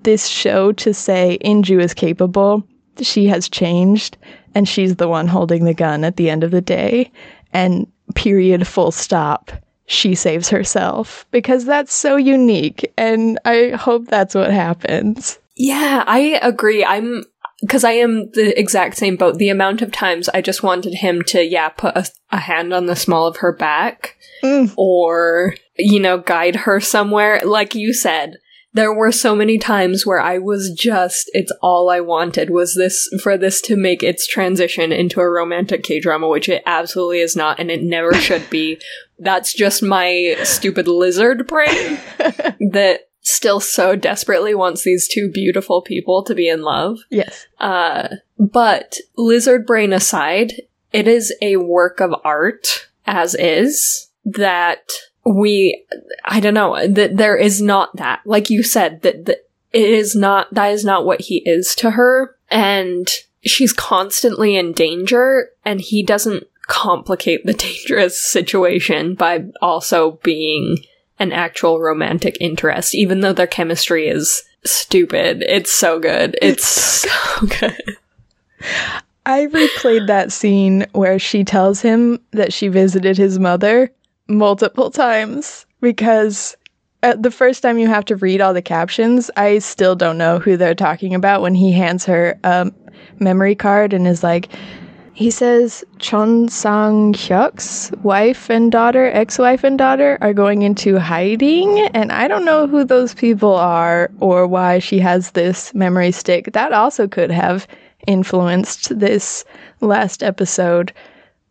[0.03, 2.67] this show to say Inju is capable.
[3.01, 4.17] She has changed
[4.55, 7.11] and she's the one holding the gun at the end of the day.
[7.53, 9.51] And period, full stop.
[9.85, 12.91] She saves herself because that's so unique.
[12.97, 15.37] And I hope that's what happens.
[15.55, 16.85] Yeah, I agree.
[16.85, 17.25] I'm
[17.61, 19.37] because I am the exact same boat.
[19.37, 22.87] The amount of times I just wanted him to, yeah, put a, a hand on
[22.87, 24.73] the small of her back Mm.
[24.75, 27.39] or, you know, guide her somewhere.
[27.43, 28.37] Like you said,
[28.73, 33.07] there were so many times where I was just, it's all I wanted was this,
[33.21, 37.35] for this to make its transition into a romantic K drama, which it absolutely is
[37.35, 38.79] not, and it never should be.
[39.19, 41.99] That's just my stupid lizard brain
[42.71, 46.99] that still so desperately wants these two beautiful people to be in love.
[47.09, 47.45] Yes.
[47.59, 48.07] Uh,
[48.37, 50.53] but lizard brain aside,
[50.91, 54.89] it is a work of art as is that
[55.25, 55.85] we,
[56.25, 58.21] I don't know, that there is not that.
[58.25, 61.91] Like you said, that, that it is not, that is not what he is to
[61.91, 62.35] her.
[62.49, 63.09] And
[63.41, 67.53] she's constantly in danger and he doesn't complicate the
[67.85, 70.77] dangerous situation by also being
[71.21, 75.43] an actual romantic interest, even though their chemistry is stupid.
[75.47, 76.35] It's so good.
[76.41, 77.97] It's so good.
[79.25, 83.91] I replayed that scene where she tells him that she visited his mother
[84.27, 86.57] multiple times because
[87.03, 90.39] at the first time you have to read all the captions, I still don't know
[90.39, 92.71] who they're talking about when he hands her a
[93.19, 94.49] memory card and is like,
[95.21, 100.97] he says Chon Sang Hyuk's wife and daughter, ex wife and daughter, are going into
[100.97, 101.79] hiding.
[101.93, 106.53] And I don't know who those people are or why she has this memory stick.
[106.53, 107.67] That also could have
[108.07, 109.45] influenced this
[109.79, 110.91] last episode.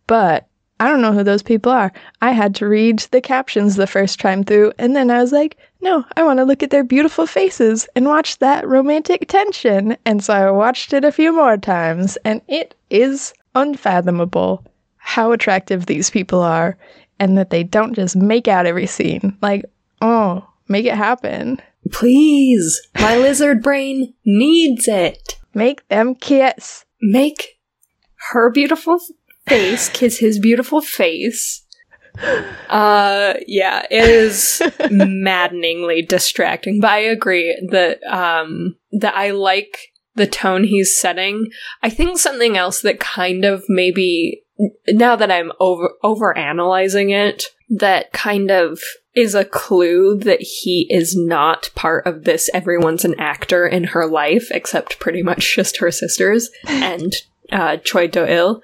[0.08, 0.48] But
[0.80, 1.92] I don't know who those people are.
[2.22, 5.58] I had to read the captions the first time through, and then I was like,
[5.82, 9.96] no, I want to look at their beautiful faces and watch that romantic tension.
[10.06, 14.64] And so I watched it a few more times, and it is unfathomable
[14.96, 16.76] how attractive these people are
[17.18, 19.36] and that they don't just make out every scene.
[19.42, 19.64] Like,
[20.00, 21.60] oh, make it happen.
[21.92, 25.38] Please, my lizard brain needs it.
[25.54, 26.84] Make them kiss.
[27.00, 27.58] Make
[28.30, 29.00] her beautiful
[29.46, 31.64] face kiss his beautiful face.
[32.68, 40.26] Uh, yeah, it is maddeningly distracting, but I agree that, um, that I like the
[40.26, 41.50] tone he's setting.
[41.82, 44.42] I think something else that kind of maybe,
[44.88, 48.80] now that I'm over, over analyzing it, that kind of
[49.14, 54.06] is a clue that he is not part of this everyone's an actor in her
[54.06, 57.12] life, except pretty much just her sisters and
[57.50, 58.62] uh, Choi Do Il,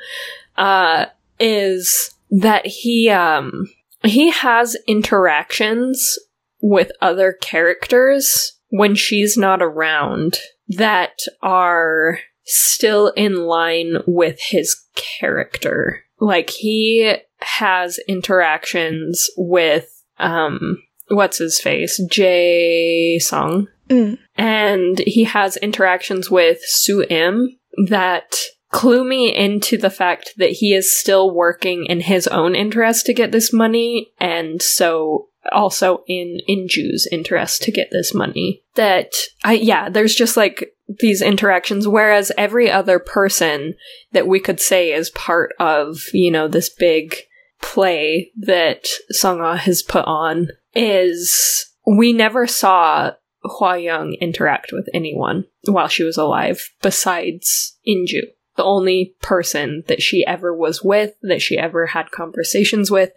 [0.56, 1.06] uh,
[1.38, 3.68] is that he um
[4.02, 6.18] he has interactions
[6.60, 16.02] with other characters when she's not around that are still in line with his character.
[16.20, 22.00] Like he has interactions with um what's his face?
[22.10, 23.68] Jae Song.
[23.88, 24.18] Mm.
[24.36, 27.56] And he has interactions with Soo Im
[27.88, 28.34] that
[28.72, 33.14] clue me into the fact that he is still working in his own interest to
[33.14, 38.62] get this money, and so also in Inju's interest to get this money.
[38.74, 39.12] That
[39.44, 43.74] I yeah, there's just like these interactions, whereas every other person
[44.12, 47.16] that we could say is part of, you know, this big
[47.62, 54.88] play that Song ah has put on is we never saw Hua Young interact with
[54.92, 58.22] anyone while she was alive besides Inju
[58.56, 63.10] the only person that she ever was with, that she ever had conversations with,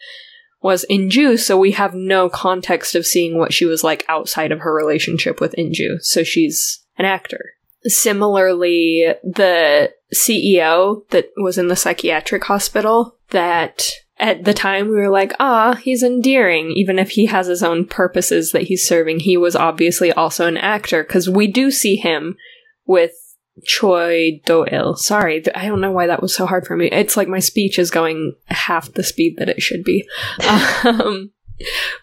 [0.62, 4.60] was Inju, so we have no context of seeing what she was like outside of
[4.60, 6.02] her relationship with Inju.
[6.02, 7.54] So she's an actor.
[7.86, 15.10] Similarly, the CEO that was in the psychiatric hospital, that at the time we were
[15.10, 19.22] like, ah, he's endearing, even if he has his own purposes that he's serving.
[19.22, 22.36] He was obviously also an actor, because we do see him
[22.86, 23.14] with
[23.66, 24.96] Choi Do-il.
[24.96, 26.88] Sorry, I don't know why that was so hard for me.
[26.92, 30.08] It's like my speech is going half the speed that it should be.
[30.84, 31.32] um,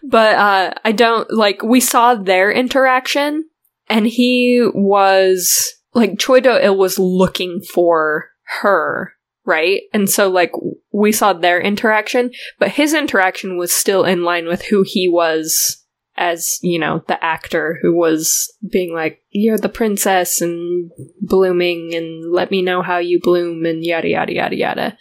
[0.03, 1.63] but uh, I don't like.
[1.63, 3.45] We saw their interaction,
[3.89, 8.29] and he was like Choi Do-il was looking for
[8.61, 9.13] her,
[9.45, 9.81] right?
[9.93, 10.51] And so like
[10.91, 15.83] we saw their interaction, but his interaction was still in line with who he was
[16.17, 22.31] as you know the actor who was being like you're the princess and blooming and
[22.31, 24.97] let me know how you bloom and yada yada yada yada.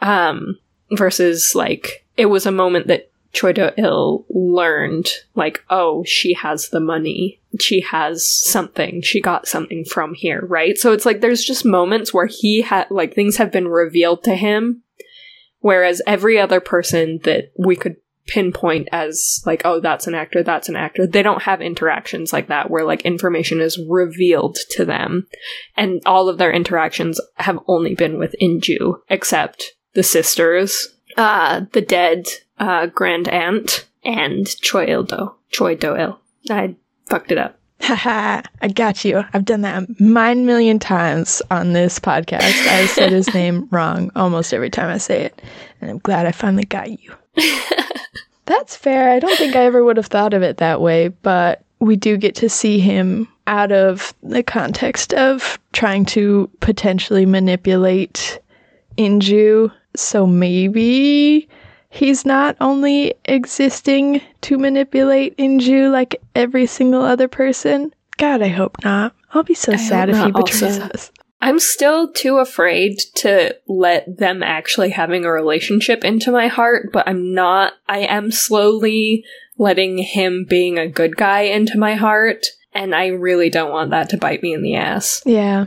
[0.00, 0.58] Um
[0.92, 6.80] versus like it was a moment that Choi Do-il learned like oh she has the
[6.80, 7.40] money.
[7.60, 9.02] She has something.
[9.02, 10.76] She got something from here right?
[10.76, 14.34] So it's like there's just moments where he had like things have been revealed to
[14.34, 14.82] him
[15.60, 17.96] whereas every other person that we could
[18.28, 22.48] pinpoint as like oh that's an actor that's an actor they don't have interactions like
[22.48, 25.26] that where like information is revealed to them
[25.76, 31.80] and all of their interactions have only been with inju except the sisters uh the
[31.80, 32.26] dead
[32.58, 36.74] uh grand aunt and choi ildo choi do-il i
[37.06, 39.22] fucked it up Haha, I got you.
[39.32, 42.42] I've done that nine million times on this podcast.
[42.42, 45.40] I said his name wrong almost every time I say it.
[45.80, 47.14] And I'm glad I finally got you.
[48.48, 49.10] That's fair.
[49.10, 52.16] I don't think I ever would have thought of it that way, but we do
[52.16, 58.40] get to see him out of the context of trying to potentially manipulate
[58.96, 59.70] Inju.
[59.94, 61.46] So maybe
[61.90, 67.92] he's not only existing to manipulate Inju like every single other person.
[68.16, 69.14] God, I hope not.
[69.34, 70.90] I'll be so I sad if he betrays also.
[70.94, 71.12] us.
[71.40, 77.06] I'm still too afraid to let them actually having a relationship into my heart, but
[77.06, 77.74] I'm not.
[77.88, 79.24] I am slowly
[79.56, 84.10] letting him being a good guy into my heart, and I really don't want that
[84.10, 85.22] to bite me in the ass.
[85.24, 85.66] Yeah.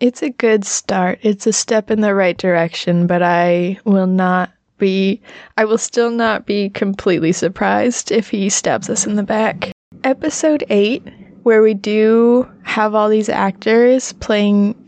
[0.00, 1.18] It's a good start.
[1.22, 5.20] It's a step in the right direction, but I will not be
[5.56, 9.72] I will still not be completely surprised if he stabs us in the back.
[10.04, 11.02] Episode 8
[11.42, 14.87] where we do have all these actors playing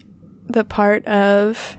[0.52, 1.78] the part of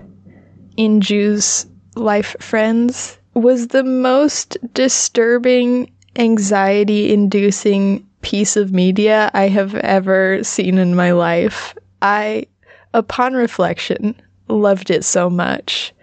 [0.78, 1.66] Inju's
[1.96, 10.78] life friends was the most disturbing, anxiety inducing piece of media I have ever seen
[10.78, 11.74] in my life.
[12.02, 12.48] I,
[12.94, 14.16] upon reflection,
[14.48, 15.94] loved it so much.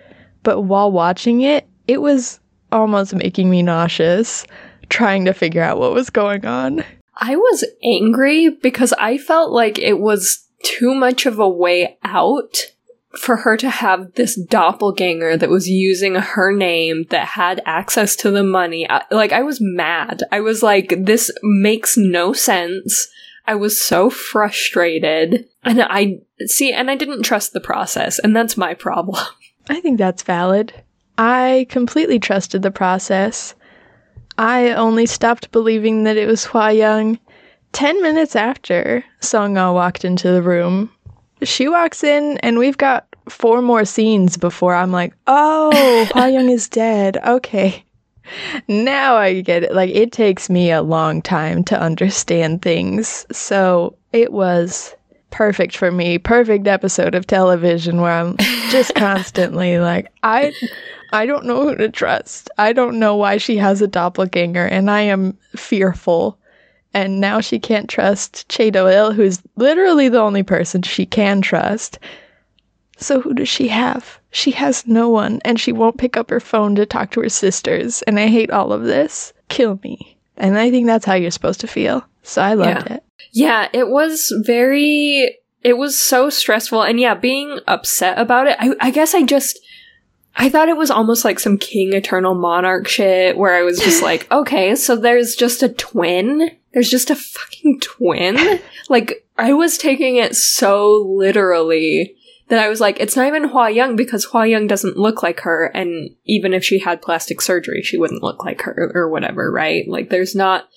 [0.43, 2.41] But while watching it, it was
[2.73, 4.47] almost making me nauseous
[4.89, 6.85] trying to figure out what was going on.
[7.17, 12.73] I was angry because I felt like it was too much of a way out
[13.17, 18.31] for her to have this doppelganger that was using her name that had access to
[18.31, 18.87] the money.
[19.11, 20.23] Like, I was mad.
[20.31, 23.09] I was like, this makes no sense.
[23.47, 25.47] I was so frustrated.
[25.65, 29.25] And I, see, and I didn't trust the process, and that's my problem.
[29.69, 30.73] I think that's valid.
[31.17, 33.55] I completely trusted the process.
[34.37, 37.19] I only stopped believing that it was Hua Young
[37.73, 40.91] 10 minutes after Song Ah walked into the room.
[41.43, 46.69] She walks in, and we've got four more scenes before I'm like, oh, Young is
[46.69, 47.19] dead.
[47.25, 47.85] Okay.
[48.67, 49.75] Now I get it.
[49.75, 53.25] Like, it takes me a long time to understand things.
[53.33, 54.95] So it was
[55.31, 56.19] perfect for me.
[56.19, 58.37] Perfect episode of television where I'm
[58.71, 60.53] just constantly like, I.
[61.11, 62.51] I don't know who to trust.
[62.59, 66.38] I don't know why she has a doppelganger, and I am fearful.
[66.95, 71.99] And now she can't trust Chae Do-il, who's literally the only person she can trust.
[72.97, 74.19] So who does she have?
[74.31, 77.29] She has no one, and she won't pick up her phone to talk to her
[77.29, 78.03] sisters.
[78.03, 79.33] And I hate all of this.
[79.49, 80.19] Kill me.
[80.37, 82.05] And I think that's how you're supposed to feel.
[82.23, 82.95] So I loved Yeah.
[82.97, 83.03] it.
[83.33, 85.37] Yeah, it was very.
[85.63, 88.57] It was so stressful, and yeah, being upset about it.
[88.59, 89.59] I, I guess I just.
[90.41, 94.03] I thought it was almost like some King Eternal Monarch shit, where I was just
[94.11, 96.51] like, okay, so there's just a twin.
[96.79, 98.61] There's just a fucking twin.
[98.89, 102.15] like I was taking it so literally
[102.51, 105.41] that I was like, it's not even Hua Young because Hua Young doesn't look like
[105.41, 109.51] her, and even if she had plastic surgery, she wouldn't look like her or whatever,
[109.51, 109.89] right?
[109.89, 110.69] Like, there's not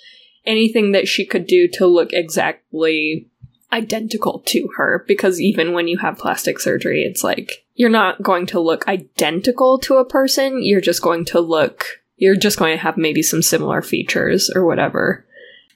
[0.43, 3.29] anything that she could do to look exactly
[3.71, 8.47] identical to her because even when you have plastic surgery, it's like you're not going
[8.47, 12.81] to look identical to a person, you're just going to look, you're just going to
[12.81, 15.27] have maybe some similar features or whatever.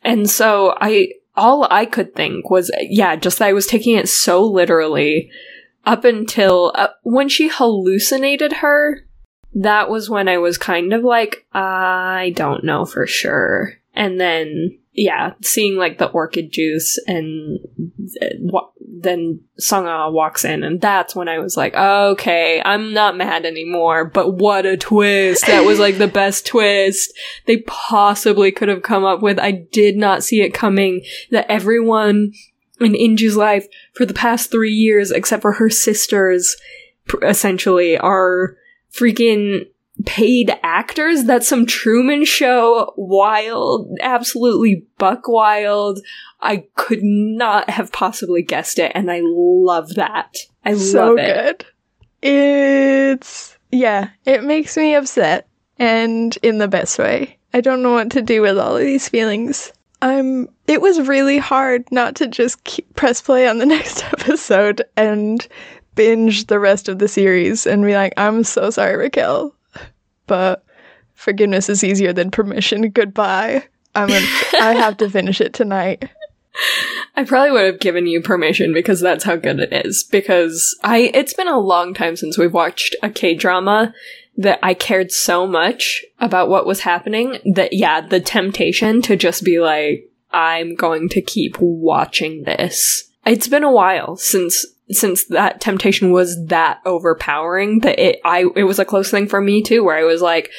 [0.06, 4.08] And so I, all I could think was, yeah, just that I was taking it
[4.08, 5.30] so literally
[5.86, 9.02] up until uh, when she hallucinated her.
[9.58, 13.74] That was when I was kind of like, I don't know for sure.
[13.94, 17.60] And then, yeah, seeing like the orchid juice and
[18.22, 23.18] uh, wa- then Sung-ah walks in and that's when I was like, okay, I'm not
[23.18, 25.48] mad anymore, but what a twist.
[25.48, 27.14] That was like the best twist
[27.46, 29.40] they possibly could have come up with.
[29.40, 32.32] I did not see it coming that everyone
[32.80, 36.56] in Inju's life for the past three years, except for her sisters,
[37.22, 38.56] essentially are
[38.94, 39.68] freaking
[40.06, 41.24] paid actors.
[41.24, 46.00] That's some Truman Show wild, absolutely buck wild.
[46.42, 50.36] I could not have possibly guessed it, and I love that.
[50.64, 51.58] I so love it.
[51.58, 51.66] good.
[52.22, 57.38] It's yeah, it makes me upset and in the best way.
[57.54, 59.72] I don't know what to do with all of these feelings.
[60.02, 64.84] I'm it was really hard not to just keep, press play on the next episode
[64.98, 65.48] and
[65.96, 69.55] binge the rest of the series and be like, I'm so sorry, Raquel,
[70.28, 70.64] but
[71.14, 72.90] forgiveness is easier than permission.
[72.90, 73.64] Goodbye.
[73.96, 74.26] I'm gonna,
[74.60, 76.10] I have to finish it tonight.
[77.16, 80.04] I probably would have given you permission because that's how good it is.
[80.04, 83.94] Because I, it's been a long time since we've watched a K drama
[84.38, 89.44] that I cared so much about what was happening that, yeah, the temptation to just
[89.44, 93.10] be like, I'm going to keep watching this.
[93.26, 98.64] It's been a while since since that temptation was that overpowering that it I it
[98.64, 100.52] was a close thing for me too where I was like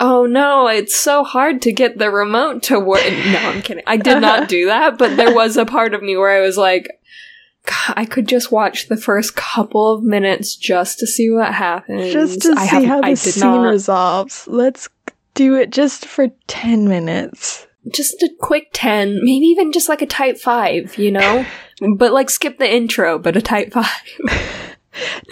[0.00, 3.04] Oh no, it's so hard to get the remote to work.
[3.04, 3.84] No, I'm kidding.
[3.86, 6.56] I did not do that, but there was a part of me where I was
[6.56, 6.88] like,
[7.66, 12.12] "God, I could just watch the first couple of minutes just to see what happens.
[12.12, 14.48] Just to I see how the scene not- resolves.
[14.48, 14.88] Let's
[15.34, 17.66] do it just for 10 minutes.
[17.94, 21.44] just a quick 10, maybe even just like a type 5, you know?
[21.96, 23.86] but like skip the intro, but a type 5.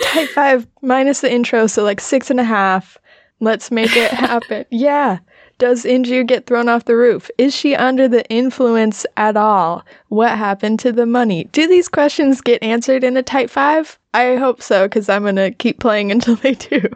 [0.02, 2.96] Type 5 minus the intro, so like six and a half.
[3.40, 4.64] Let's make it happen.
[4.70, 5.18] yeah.
[5.58, 7.30] Does Inju get thrown off the roof?
[7.36, 9.84] Is she under the influence at all?
[10.08, 11.44] What happened to the money?
[11.52, 13.98] Do these questions get answered in a Type 5?
[14.14, 16.88] I hope so, because I'm going to keep playing until they do.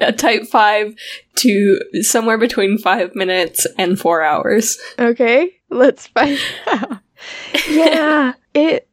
[0.00, 0.94] a type 5
[1.36, 4.78] to somewhere between 5 minutes and 4 hours.
[4.98, 6.98] Okay, let's find out.
[7.68, 8.88] Yeah, it.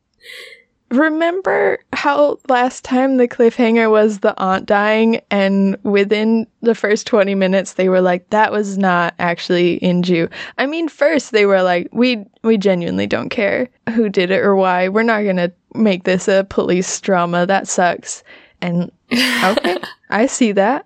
[0.90, 7.34] Remember how last time the cliffhanger was the aunt dying, and within the first 20
[7.34, 10.32] minutes, they were like, that was not actually Inju.
[10.60, 14.56] I mean, first they were like, we, we genuinely don't care who did it or
[14.56, 14.88] why.
[14.88, 17.48] We're not gonna make this a police drama.
[17.48, 18.24] That sucks.
[18.62, 18.92] And
[19.44, 19.78] okay,
[20.12, 20.86] I see that.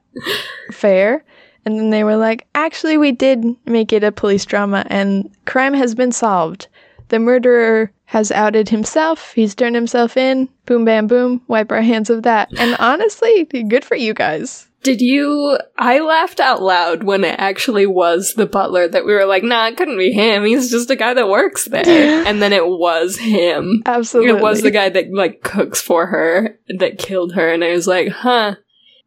[0.71, 1.23] Fair.
[1.65, 5.73] And then they were like, actually, we did make it a police drama and crime
[5.73, 6.69] has been solved.
[7.10, 9.34] The murderer has outed himself.
[9.34, 10.49] He's turned himself in.
[10.66, 11.41] Boom, bam, boom.
[11.47, 12.49] Wipe our hands of that.
[12.58, 14.68] And honestly, good for you guys.
[14.84, 15.58] Did you?
[15.78, 19.68] I laughed out loud when it actually was the butler that we were like, nah,
[19.68, 20.45] it couldn't be him.
[20.45, 22.26] He's just a guy that works there.
[22.26, 23.82] and then it was him.
[23.86, 24.38] Absolutely.
[24.38, 27.49] It was the guy that like cooks for her that killed her.
[27.51, 28.55] And I was like, huh.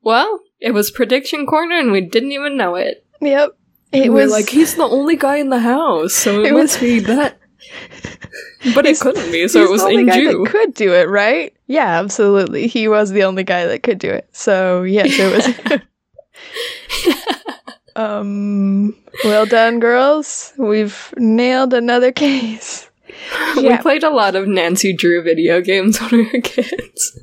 [0.02, 3.06] Well, it was prediction corner and we didn't even know it.
[3.20, 3.56] Yep.
[3.92, 6.62] It we was like, he's the only guy in the house, so it, It must
[6.62, 7.39] was- be that.
[8.74, 10.44] But it couldn't be, so it was the only in guy Jew.
[10.44, 11.54] that could do it, right?
[11.66, 12.66] Yeah, absolutely.
[12.66, 14.28] He was the only guy that could do it.
[14.32, 15.80] So yes, it was.
[17.96, 18.94] um.
[19.24, 20.52] Well done, girls.
[20.58, 22.90] We've nailed another case.
[23.56, 27.18] We played a lot of Nancy Drew video games when we were kids.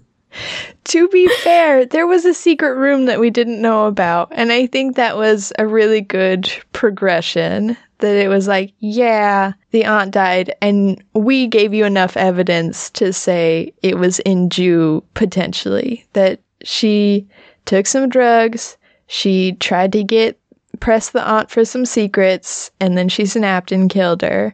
[0.85, 4.67] To be fair, there was a secret room that we didn't know about, and I
[4.67, 7.75] think that was a really good progression.
[7.99, 13.11] That it was like, yeah, the aunt died, and we gave you enough evidence to
[13.11, 16.05] say it was Inju potentially.
[16.13, 17.27] That she
[17.65, 18.77] took some drugs,
[19.07, 20.39] she tried to get
[20.79, 24.53] press the aunt for some secrets, and then she snapped and killed her.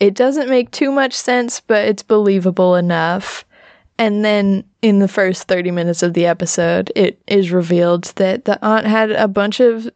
[0.00, 3.44] It doesn't make too much sense, but it's believable enough.
[3.98, 8.64] And then in the first 30 minutes of the episode, it is revealed that the
[8.64, 9.90] aunt had a bunch of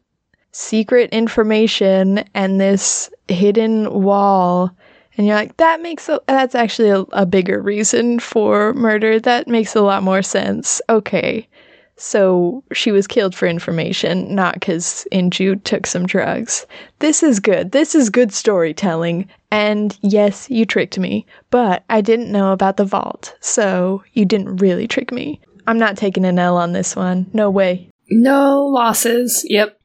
[0.53, 4.71] secret information and this hidden wall.
[5.17, 9.19] And you're like, that makes a, that's actually a, a bigger reason for murder.
[9.19, 10.81] That makes a lot more sense.
[10.89, 11.49] Okay.
[11.97, 16.67] So she was killed for information, not because Inju took some drugs.
[16.99, 17.73] This is good.
[17.73, 19.29] This is good storytelling.
[19.51, 24.57] And yes, you tricked me, but I didn't know about the vault, so you didn't
[24.57, 25.41] really trick me.
[25.67, 27.31] I'm not taking an L on this one.
[27.35, 27.89] No way.
[28.11, 29.45] No losses.
[29.49, 29.79] Yep.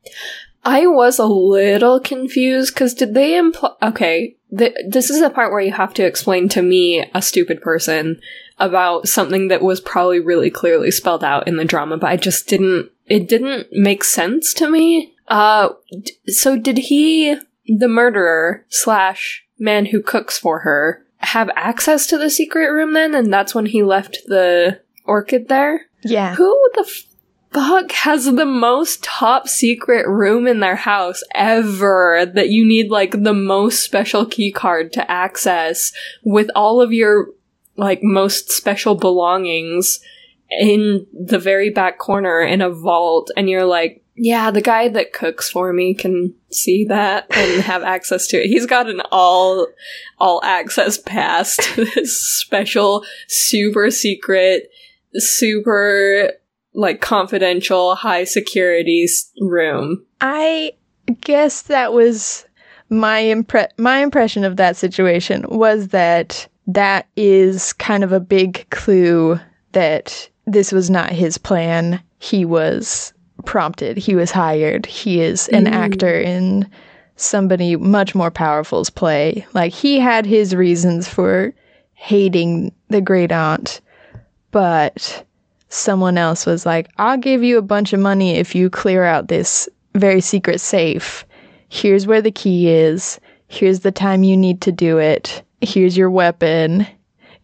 [0.68, 3.72] I was a little confused because did they imply?
[3.82, 7.62] Okay, th- this is the part where you have to explain to me, a stupid
[7.62, 8.20] person,
[8.60, 12.50] about something that was probably really clearly spelled out in the drama, but I just
[12.50, 12.92] didn't.
[13.06, 15.16] It didn't make sense to me.
[15.30, 22.08] Uh, d- so did he, the murderer slash man who cooks for her, have access
[22.08, 25.86] to the secret room then, and that's when he left the orchid there?
[26.04, 26.36] Yeah.
[26.36, 26.92] Who the
[27.52, 33.24] fuck has the most top secret room in their house ever that you need like
[33.24, 35.92] the most special key card to access
[36.24, 37.28] with all of your
[37.76, 40.00] like most special belongings
[40.50, 43.32] in the very back corner in a vault.
[43.38, 47.84] And you're like yeah the guy that cooks for me can see that and have
[47.84, 48.48] access to it.
[48.48, 49.68] He's got an all
[50.20, 54.70] all access pass to this special super secret
[55.14, 56.32] super
[56.78, 59.06] like confidential high security
[59.42, 60.72] room I
[61.22, 62.46] guess that was
[62.90, 68.70] my impre- my impression of that situation was that that is kind of a big
[68.70, 69.40] clue
[69.74, 72.02] that this was not his plan.
[72.20, 73.14] He was
[73.46, 73.98] prompted.
[73.98, 74.86] He was hired.
[74.86, 75.72] He is an Mm.
[75.72, 76.70] actor in
[77.18, 79.46] somebody much more powerful's play.
[79.54, 81.54] Like he had his reasons for
[81.94, 83.82] hating the great aunt,
[84.52, 85.26] but
[85.70, 89.28] someone else was like, I'll give you a bunch of money if you clear out
[89.28, 91.26] this very secret safe.
[91.70, 93.20] Here's where the key is.
[93.48, 95.44] Here's the time you need to do it.
[95.62, 96.88] Here's your weapon.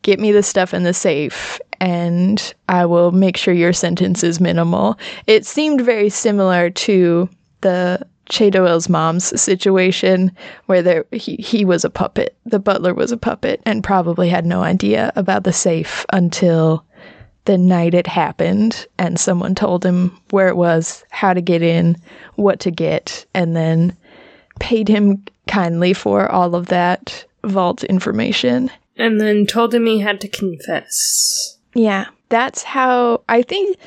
[0.01, 4.39] Get me the stuff in the safe, and I will make sure your sentence is
[4.39, 4.97] minimal.
[5.27, 7.29] It seemed very similar to
[7.61, 10.31] the Chadoel's mom's situation,
[10.65, 12.37] where there he, he was a puppet.
[12.45, 16.85] The butler was a puppet and probably had no idea about the safe until
[17.45, 21.97] the night it happened and someone told him where it was, how to get in,
[22.35, 23.95] what to get, and then
[24.59, 28.71] paid him kindly for all of that vault information.
[28.97, 33.77] and then told him he had to confess Yeah, that's how I think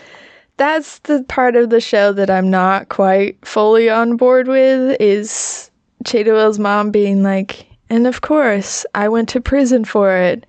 [0.57, 5.71] that's the part of the show that I'm not quite fully on board with is
[6.05, 10.47] Chadoel's mom being like, and of course, I went to prison for it.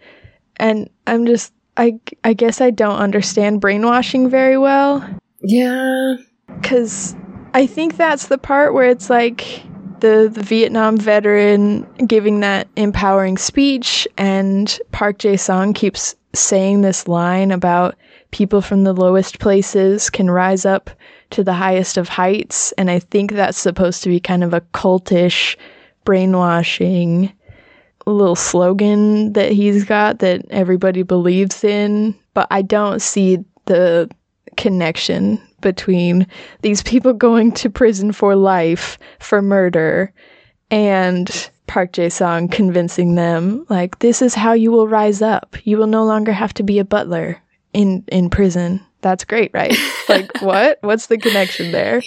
[0.58, 5.07] And I'm just I I guess I don't understand brainwashing very well.
[5.41, 6.15] yeah
[6.47, 7.15] Because
[7.53, 9.63] I think that's the part where it's like
[9.99, 17.07] the, the Vietnam veteran giving that empowering speech, and Park Jae Sung keeps saying this
[17.07, 17.95] line about
[18.32, 20.89] people from the lowest places can rise up
[21.32, 22.73] to the highest of heights.
[22.73, 25.55] And I think that's supposed to be kind of a cultish,
[26.03, 27.34] brainwashing
[28.12, 32.16] little slogan that he's got that everybody believes in.
[32.34, 34.10] But I don't see the
[34.55, 36.28] connection between
[36.62, 40.14] these people going to prison for life for murder
[40.70, 45.55] and Park Jae Song convincing them like this is how you will rise up.
[45.64, 47.41] You will no longer have to be a butler
[47.74, 48.82] in in prison.
[49.01, 49.76] That's great, right?
[50.10, 50.80] like what?
[50.82, 52.01] What's the connection there?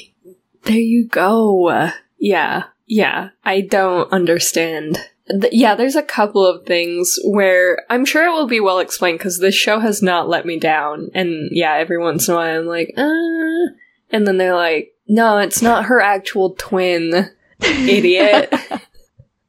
[0.65, 1.91] There you go.
[2.19, 2.65] Yeah.
[2.87, 3.31] Yeah.
[3.45, 4.99] I don't understand.
[5.31, 9.19] Th- yeah, there's a couple of things where I'm sure it will be well explained
[9.19, 11.11] because this show has not let me down.
[11.15, 13.73] And yeah, every once in a while I'm like, uh,
[14.11, 18.53] and then they're like, no, it's not her actual twin, idiot.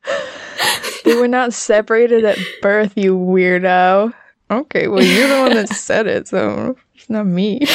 [1.05, 4.13] they were not separated at birth, you weirdo.
[4.49, 7.65] Okay, well, you're the one that said it, so it's not me.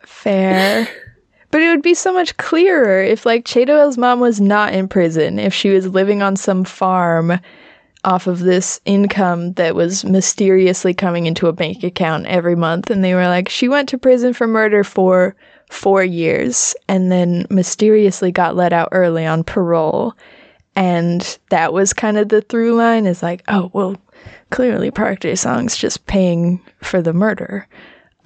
[0.00, 0.88] Fair.
[1.56, 5.38] But it would be so much clearer if, like, Chae mom was not in prison,
[5.38, 7.40] if she was living on some farm
[8.04, 12.90] off of this income that was mysteriously coming into a bank account every month.
[12.90, 15.34] And they were like, she went to prison for murder for
[15.70, 20.12] four years and then mysteriously got let out early on parole.
[20.74, 23.96] And that was kind of the through line is like, oh, well,
[24.50, 27.66] clearly Park Song's just paying for the murder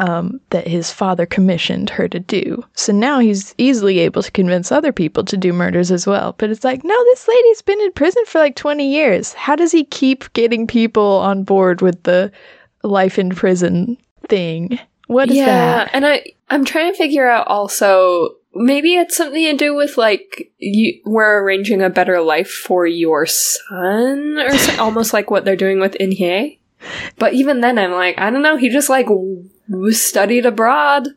[0.01, 2.65] um, that his father commissioned her to do.
[2.75, 6.35] So now he's easily able to convince other people to do murders as well.
[6.39, 9.35] But it's like, no, this lady's been in prison for like 20 years.
[9.35, 12.33] How does he keep getting people on board with the
[12.83, 14.79] life in prison thing?
[15.07, 15.91] What is yeah, that?
[15.93, 20.53] and I I'm trying to figure out also maybe it's something to do with like
[20.59, 25.57] you we're arranging a better life for your son or so, almost like what they're
[25.57, 26.59] doing with Inhye.
[27.19, 29.09] But even then I'm like, I don't know, he just like
[29.91, 31.09] studied abroad.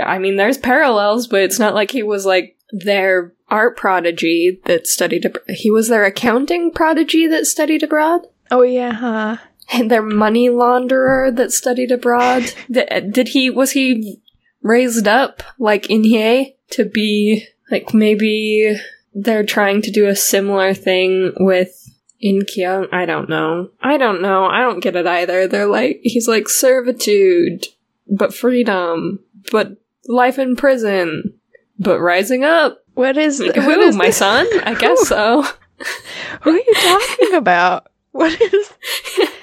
[0.00, 4.86] I mean, there's parallels, but it's not like he was like their art prodigy that
[4.86, 5.30] studied.
[5.48, 8.26] He was their accounting prodigy that studied abroad.
[8.50, 9.36] Oh yeah, huh?
[9.72, 12.52] And their money launderer that studied abroad.
[12.70, 14.20] did, did he was he
[14.62, 18.78] raised up like Inhye to be like maybe
[19.14, 21.82] they're trying to do a similar thing with
[22.22, 23.70] in Kyung, I don't know.
[23.80, 24.44] I don't know.
[24.44, 25.48] I don't get it either.
[25.48, 27.66] They're like, he's like servitude,
[28.16, 29.18] but freedom,
[29.50, 29.72] but
[30.06, 31.34] life in prison,
[31.78, 32.78] but rising up.
[32.94, 34.46] What is, what who, is my son?
[34.64, 35.42] I guess so.
[36.42, 37.88] Who are you talking about?
[38.12, 38.72] What is?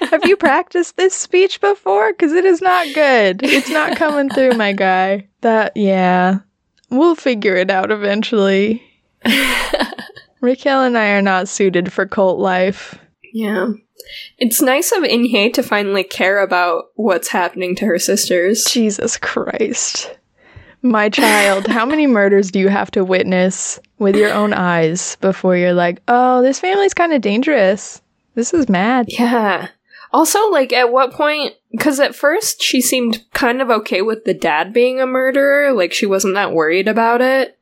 [0.10, 2.12] Have you practiced this speech before?
[2.12, 3.42] Because it is not good.
[3.42, 5.28] It's not coming through, my guy.
[5.40, 6.38] That yeah,
[6.88, 8.82] we'll figure it out eventually.
[10.40, 12.98] Raquel and I are not suited for cult life.
[13.32, 13.70] yeah.
[14.38, 18.64] It's nice of Inhye to finally care about what's happening to her sisters.
[18.64, 20.16] Jesus Christ.
[20.82, 25.56] My child, how many murders do you have to witness with your own eyes before
[25.56, 28.00] you're like, oh, this family's kind of dangerous?
[28.34, 29.06] This is mad.
[29.08, 29.68] Yeah.
[30.12, 31.54] Also, like, at what point?
[31.70, 35.92] Because at first she seemed kind of okay with the dad being a murderer, like,
[35.92, 37.58] she wasn't that worried about it.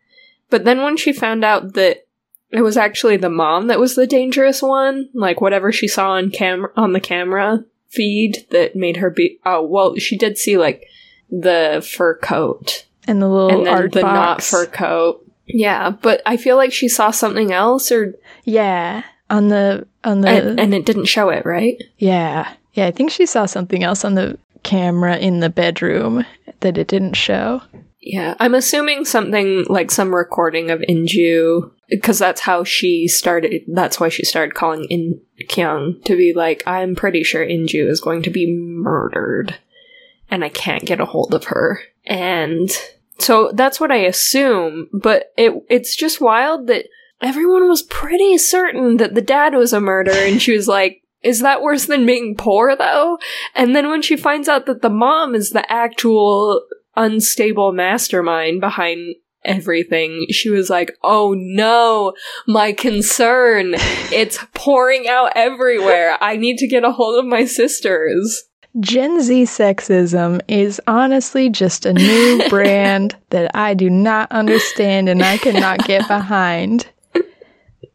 [0.49, 2.07] But then when she found out that
[2.51, 6.31] it was actually the mom that was the dangerous one, like, whatever she saw on
[6.31, 9.39] cam- on the camera feed that made her be.
[9.45, 10.87] Oh, well, she did see, like,
[11.31, 15.25] the fur coat And the little and then art the not fur coat.
[15.47, 20.29] Yeah, but I feel like she saw something else, or yeah, on the on the
[20.29, 21.83] and, and it didn't show it, right?
[21.99, 22.53] Yeah.
[22.75, 26.25] Yeah, I think she saw something else on the camera in the bedroom
[26.61, 27.63] that it didn't show.
[28.01, 33.63] Yeah, I'm assuming something like some recording of Inju, because that's how she started.
[33.67, 38.01] That's why she started calling In Kyung to be like, I'm pretty sure Inju is
[38.01, 39.57] going to be murdered,
[40.31, 41.81] and I can't get a hold of her.
[42.07, 42.71] And
[43.19, 44.89] so that's what I assume.
[44.93, 46.87] But it it's just wild that
[47.21, 51.03] everyone was pretty certain that the dad was a murderer, and she was like.
[51.21, 53.19] Is that worse than being poor though?
[53.57, 56.65] And then when she finds out that the mom is the actual
[56.99, 62.13] unstable mastermind behind everything, she was like, oh no,
[62.47, 63.75] my concern.
[64.13, 66.19] It's pouring out everywhere.
[66.21, 68.45] I need to get a hold of my sisters.
[68.81, 75.23] Gen Z sexism is honestly just a new brand that I do not understand and
[75.23, 76.89] I cannot get behind.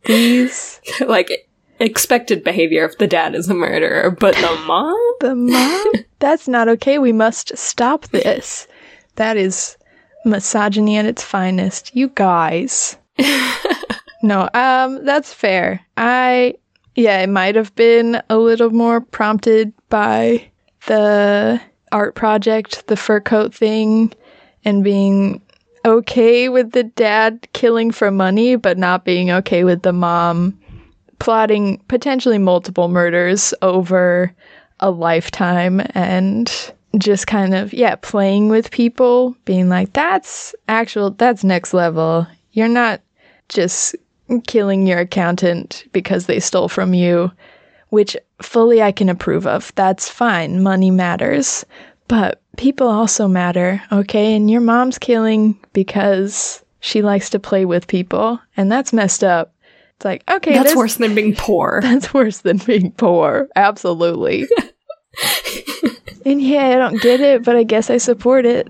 [0.05, 1.47] These, like,
[1.79, 5.13] expected behavior if the dad is a murderer, but the mom?
[5.21, 5.85] the mom,
[6.19, 6.99] that's not okay.
[6.99, 8.67] We must stop this.
[9.15, 9.77] That is
[10.25, 11.95] misogyny at its finest.
[11.95, 12.97] You guys.
[14.23, 15.81] no, um, that's fair.
[15.97, 16.55] I,
[16.95, 20.49] yeah, it might have been a little more prompted by
[20.87, 21.61] the
[21.91, 24.13] art project, the fur coat thing,
[24.65, 25.41] and being
[25.85, 30.57] okay with the dad killing for money, but not being okay with the mom
[31.19, 34.33] plotting potentially multiple murders over
[34.81, 41.43] a lifetime and just kind of yeah playing with people being like that's actual that's
[41.43, 42.27] next level.
[42.51, 43.01] You're not
[43.49, 43.95] just
[44.47, 47.31] killing your accountant because they stole from you
[47.89, 49.71] which fully i can approve of.
[49.75, 50.63] That's fine.
[50.63, 51.65] Money matters.
[52.07, 54.35] But people also matter okay?
[54.35, 59.53] And your mom's killing because she likes to play with people and that's messed up.
[59.95, 61.79] It's like okay That's worse than being poor.
[61.83, 63.47] that's worse than being poor.
[63.55, 64.47] Absolutely
[66.25, 68.67] and yeah i don't get it but i guess i support it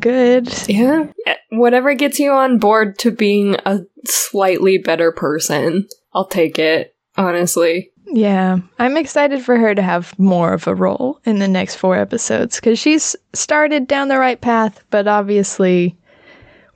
[0.00, 1.06] good Yeah.
[1.50, 7.90] Whatever gets you on board to being a slightly better person, I'll take it, honestly.
[8.06, 11.96] Yeah, I'm excited for her to have more of a role in the next four
[11.96, 15.96] episodes because she's started down the right path, but obviously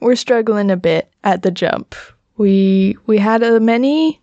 [0.00, 1.94] we're struggling a bit at the jump.
[2.38, 4.20] We we had a many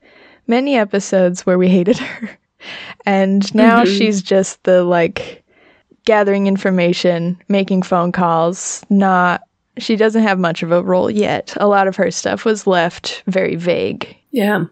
[0.48, 2.38] many episodes where we hated her,
[3.06, 3.98] and now Mhm.
[3.98, 5.39] she's just the like
[6.06, 8.86] gathering information, making phone calls.
[8.90, 9.42] Not
[9.80, 11.54] she doesn't have much of a role yet.
[11.58, 14.16] A lot of her stuff was left very vague.
[14.32, 14.66] Yeah.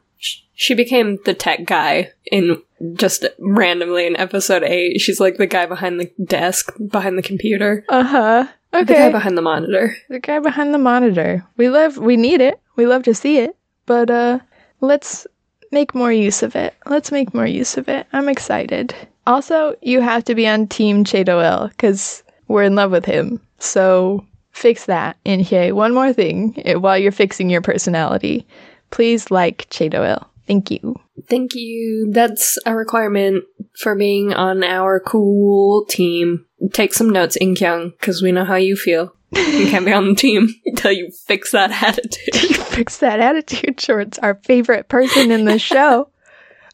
[0.54, 2.62] She became the tech guy in
[2.94, 5.00] just randomly in episode 8.
[5.00, 7.86] She's like the guy behind the desk, behind the computer.
[7.90, 8.48] Uh huh.
[8.74, 8.84] Okay.
[8.86, 9.96] The guy behind the monitor.
[10.10, 11.46] the guy behind the monitor.
[11.58, 12.60] We love we need it.
[12.76, 13.56] We love to see it.
[13.86, 14.40] But uh
[14.82, 15.28] let's
[15.72, 16.74] make more use of it.
[16.86, 18.08] Let's make more use of it.
[18.12, 18.96] I'm excited.
[19.28, 23.42] Also, you have to be on team Chadoel cuz we're in love with him.
[23.60, 25.18] So fix that.
[25.26, 28.48] And hey, one more thing eh, while you're fixing your personality.
[28.90, 30.26] Please like Chadoel.
[30.48, 30.96] Thank you.
[31.30, 32.10] Thank you.
[32.12, 33.44] That's a requirement
[33.78, 36.46] for being on our cool team.
[36.72, 39.14] Take some notes, Inkyung, because we know how you feel.
[39.32, 42.56] You can't be on the team until you fix that attitude.
[42.68, 46.10] fix that attitude shorts our favorite person in the show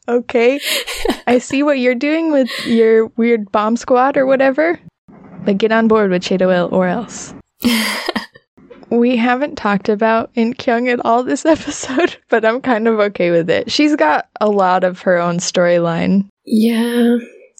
[0.07, 0.59] okay.
[1.27, 4.79] I see what you're doing with your weird bomb squad or whatever.
[5.45, 7.33] But get on board with Chadoel or else.
[8.93, 13.31] We haven't talked about in Kyung at all this episode but i'm kind of okay
[13.31, 13.71] with it.
[13.71, 16.29] She's got a lot of her own storyline.
[16.45, 17.17] Yeah.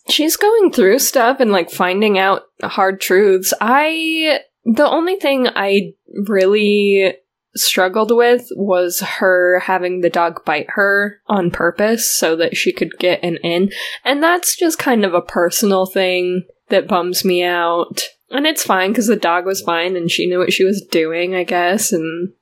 [0.10, 3.52] She's going through stuff and like finding out hard truths.
[3.60, 5.94] I the only thing I
[6.28, 7.16] really
[7.56, 12.92] struggled with was her having the dog bite her on purpose so that she could
[13.00, 13.72] get an in.
[14.04, 18.02] And that's just kind of a personal thing that bums me out.
[18.30, 21.36] And it's fine because the dog was fine and she knew what she was doing,
[21.36, 22.34] I guess, and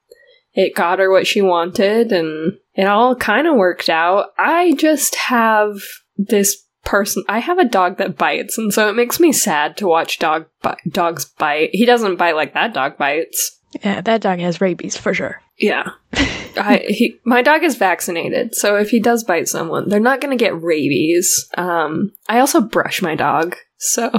[0.53, 4.27] it got her what she wanted and it all kind of worked out.
[4.37, 5.77] I just have
[6.17, 9.87] this person I have a dog that bites and so it makes me sad to
[9.87, 11.69] watch dog bi- dogs bite.
[11.73, 13.60] He doesn't bite like that dog bites.
[13.83, 15.91] Yeah that dog has rabies for sure Yeah.
[16.57, 20.37] I he my dog is vaccinated, so if he does bite someone, they're not going
[20.37, 21.47] to get rabies.
[21.57, 23.55] Um I also brush my dog.
[23.77, 24.11] So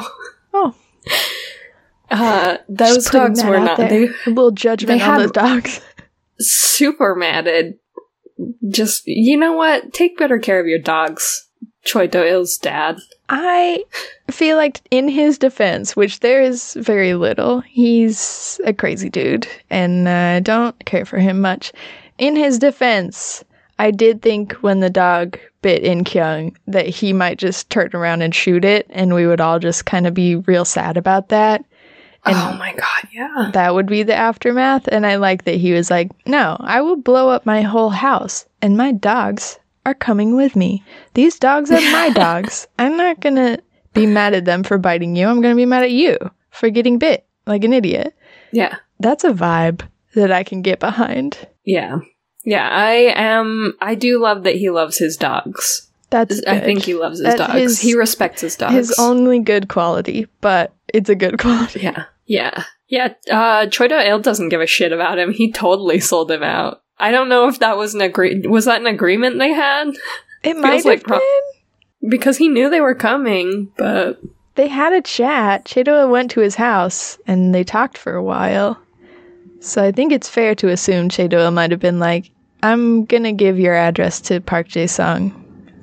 [0.55, 0.75] oh
[2.11, 3.89] uh those dogs were not there.
[3.89, 5.81] they a little judgment they on had- the dogs
[6.39, 7.79] super matted.
[8.69, 9.93] Just you know what?
[9.93, 11.49] Take better care of your dogs.
[11.85, 12.99] Choi Do-il's dad.
[13.35, 13.85] I
[14.31, 20.07] feel like, in his defense, which there is very little, he's a crazy dude, and
[20.07, 21.73] I don't care for him much.
[22.19, 23.43] In his defense,
[23.79, 28.21] I did think when the dog bit in Kyung that he might just turn around
[28.21, 31.65] and shoot it, and we would all just kind of be real sad about that.
[32.25, 33.51] And oh my god, yeah.
[33.55, 34.87] that would be the aftermath.
[34.89, 38.45] And I like that he was like, no, I will blow up my whole house,
[38.61, 40.85] and my dogs are coming with me.
[41.15, 42.67] These dogs are my dogs.
[42.79, 43.59] I'm not gonna
[43.95, 45.27] be mad at them for biting you.
[45.27, 46.17] I'm gonna be mad at you
[46.51, 48.15] for getting bit like an idiot.
[48.53, 48.77] Yeah.
[49.01, 49.83] That's a vibe
[50.15, 51.49] that I can get behind.
[51.65, 51.99] Yeah.
[52.45, 55.89] Yeah, I am I do love that he loves his dogs.
[56.11, 57.55] That's I think he loves his That dogs.
[57.55, 58.75] his- he respects his dogs.
[58.75, 61.81] his only good quality, but it's a good quality.
[61.81, 62.05] Yeah.
[62.27, 62.65] Yeah.
[62.89, 63.15] Yeah.
[63.31, 65.33] Uh Choi Do-il doesn't give a shit about him.
[65.33, 66.82] He totally sold him out.
[66.99, 69.89] I don't know if that was an agree was that an agreement they had?
[70.43, 72.11] It might have like pro- been.
[72.11, 74.21] Because he knew they were coming, but
[74.57, 75.65] They had a chat.
[75.65, 78.79] Chado went to his house and they talked for a while.
[79.61, 82.31] So I think it's fair to assume Chado might have been like,
[82.63, 85.33] I'm gonna give your address to Park Jae Sung.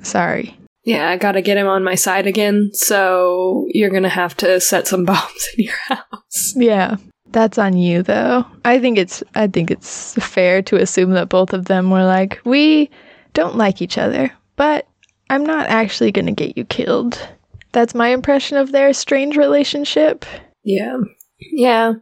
[0.02, 0.56] Sorry.
[0.84, 4.86] yeah, I gotta get him on my side again, so you're gonna have to set
[4.86, 6.54] some bombs in your house.
[6.56, 6.96] Yeah.
[7.32, 8.44] That's on you though.
[8.64, 12.40] I think it's I think it's fair to assume that both of them were like,
[12.44, 12.90] we
[13.34, 14.86] don't like each other, but
[15.28, 17.28] I'm not actually gonna get you killed.
[17.72, 20.24] That's my impression of their strange relationship.
[20.64, 20.98] Yeah.
[21.38, 21.94] Yeah.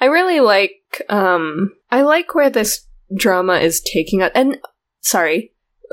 [0.00, 4.58] I really like um I like where this drama is taking us and
[5.02, 5.52] sorry.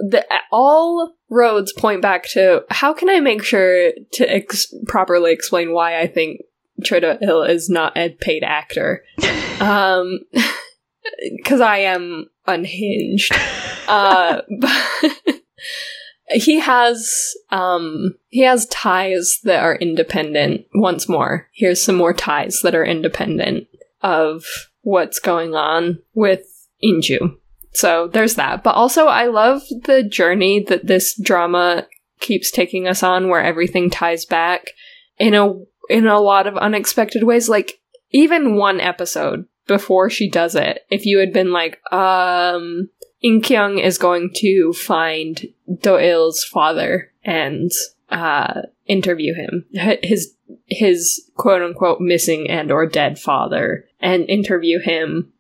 [0.10, 5.74] the, all roads point back to how can I make sure to ex- properly explain
[5.74, 6.40] why I think
[6.84, 9.04] Choi Do-il is not a paid actor.
[9.60, 10.20] um,
[11.38, 13.34] because I am unhinged.
[13.88, 15.42] uh, but
[16.32, 22.60] he has um he has ties that are independent once more here's some more ties
[22.62, 23.68] that are independent
[24.02, 24.46] of
[24.82, 27.36] what's going on with inju
[27.74, 31.88] so there's that but also i love the journey that this drama
[32.20, 34.72] keeps taking us on where everything ties back
[35.18, 35.54] in a
[35.90, 37.80] in a lot of unexpected ways like
[38.12, 42.90] even one episode before she does it if you had been like um
[43.22, 45.46] In Kyung is going to find
[45.82, 47.70] Do-il's father and
[48.10, 49.66] uh, interview him,
[50.02, 50.36] his
[50.68, 55.34] his quote unquote missing and or dead father, and interview him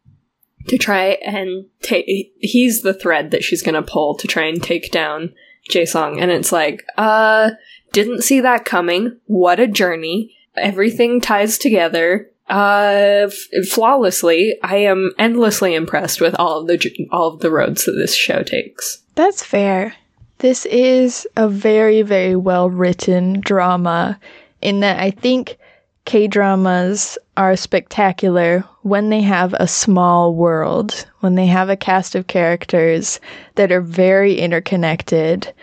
[0.67, 2.33] to try and take.
[2.39, 5.33] He's the thread that she's gonna pull to try and take down
[5.71, 7.51] Jae-sung, and it's like, uh,
[7.93, 9.19] didn't see that coming.
[9.25, 10.35] What a journey!
[10.61, 17.27] Everything ties together uh f- flawlessly i am endlessly impressed with all of the all
[17.27, 19.93] of the roads that this show takes That's fair.
[20.39, 24.17] This is a very, very well written drama
[24.61, 25.57] in that I think
[26.05, 32.15] K dramas are spectacular when they have a small world, when they have a cast
[32.15, 33.19] of characters
[33.55, 35.53] that are very interconnected,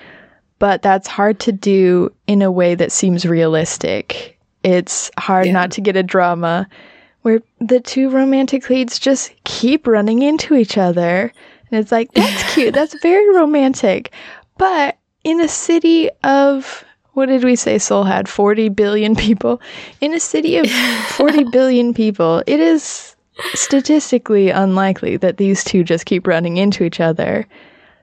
[0.58, 4.35] but that's hard to do in a way that seems realistic.
[4.66, 5.52] It's hard Yeah.
[5.52, 6.68] not to get a drama
[7.22, 11.32] where the two romantic leads just keep running into each other.
[11.70, 12.74] And it's like, that's cute.
[12.74, 14.12] That's very romantic.
[14.58, 18.28] But in a city of, what did we say Seoul had?
[18.28, 19.60] 40 billion people.
[20.00, 20.68] In a city of
[21.10, 23.14] 40 billion people, it is
[23.54, 27.46] statistically unlikely that these two just keep running into each other.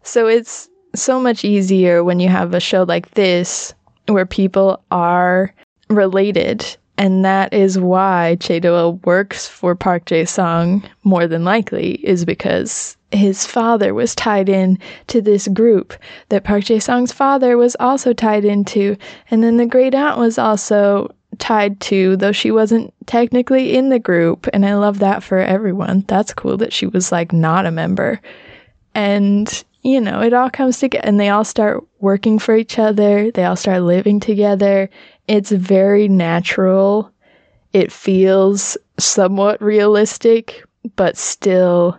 [0.03, 3.73] So it's so much easier when you have a show like this
[4.07, 5.53] where people are
[5.95, 6.65] related.
[6.97, 12.95] And that is why Chae Do-il works for Park Jae-sung more than likely, is because
[13.11, 14.77] his father was tied in
[15.07, 15.93] to this group
[16.29, 18.95] that Park Jae-sung's father was also tied into.
[19.31, 23.99] And then the great aunt was also tied to, though she wasn't technically in the
[23.99, 24.47] group.
[24.53, 26.05] And I love that for everyone.
[26.07, 28.21] That's cool that she was like not a member.
[28.93, 33.31] And, you know, it all comes together and they all start working for each other.
[33.31, 34.91] They all start living together.
[35.27, 37.11] It's very natural.
[37.71, 40.63] It feels somewhat realistic,
[40.95, 41.97] but still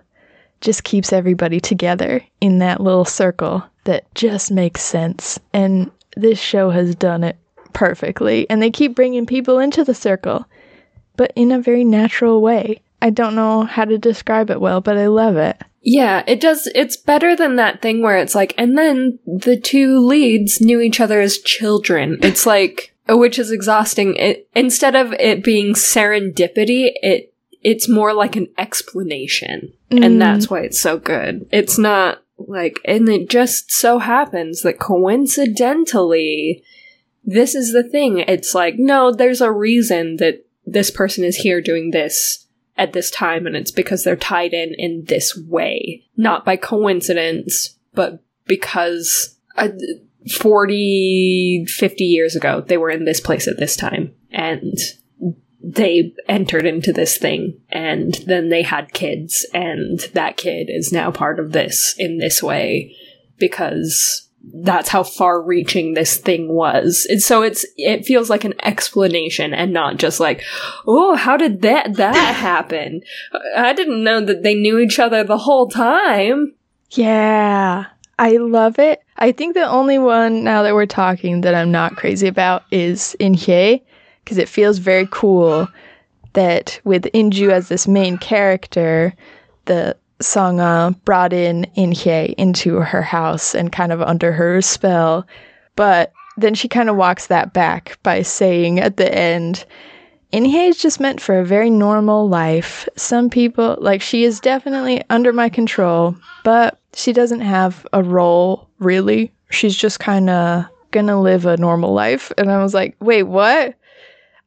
[0.61, 5.39] just keeps everybody together in that little circle that just makes sense.
[5.53, 7.37] And this show has done it
[7.73, 8.49] perfectly.
[8.49, 10.47] And they keep bringing people into the circle,
[11.17, 12.81] but in a very natural way.
[13.03, 15.61] I don't know how to describe it well, but I love it.
[15.83, 16.67] Yeah, it does.
[16.75, 21.01] It's better than that thing where it's like, and then the two leads knew each
[21.01, 22.19] other as children.
[22.23, 24.17] It's like, which is exhausting.
[24.17, 27.33] It, instead of it being serendipity, it
[27.63, 30.05] it's more like an explanation, Mm.
[30.05, 31.47] and that's why it's so good.
[31.51, 36.63] It's not like, and it just so happens that coincidentally,
[37.25, 38.19] this is the thing.
[38.19, 42.47] It's like, no, there's a reason that this person is here doing this
[42.77, 46.03] at this time, and it's because they're tied in in this way.
[46.17, 49.69] Not by coincidence, but because uh,
[50.31, 54.77] 40, 50 years ago, they were in this place at this time, and
[55.63, 61.11] they entered into this thing, and then they had kids, and that kid is now
[61.11, 62.95] part of this in this way
[63.39, 67.07] because that's how far reaching this thing was.
[67.09, 70.43] And so it's it feels like an explanation and not just like,
[70.87, 73.03] "Oh, how did that that happen?
[73.57, 76.55] I didn't know that they knew each other the whole time."
[76.91, 77.87] Yeah,
[78.19, 79.03] I love it.
[79.17, 83.17] I think the only one now that we're talking that I'm not crazy about is
[83.21, 83.83] Inhye,
[84.23, 85.69] because it feels very cool
[86.35, 89.15] that with Inju as this main character,
[89.67, 95.27] the Songa uh, brought in Inhye into her house and kind of under her spell.
[95.77, 99.65] But then she kind of walks that back by saying at the end,
[100.33, 102.89] Inhye is just meant for a very normal life.
[102.97, 108.69] Some people, like, she is definitely under my control, but she doesn't have a role,
[108.79, 109.33] really.
[109.51, 112.33] She's just kind of gonna live a normal life.
[112.39, 113.75] And I was like, wait, what?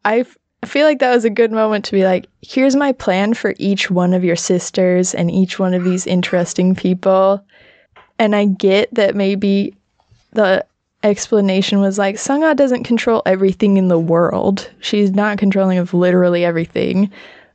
[0.05, 0.25] I
[0.65, 3.91] feel like that was a good moment to be like, here's my plan for each
[3.91, 7.43] one of your sisters and each one of these interesting people.
[8.19, 9.75] And I get that maybe
[10.31, 10.65] the
[11.03, 14.69] explanation was like, Sungha doesn't control everything in the world.
[14.79, 17.11] She's not controlling of literally everything,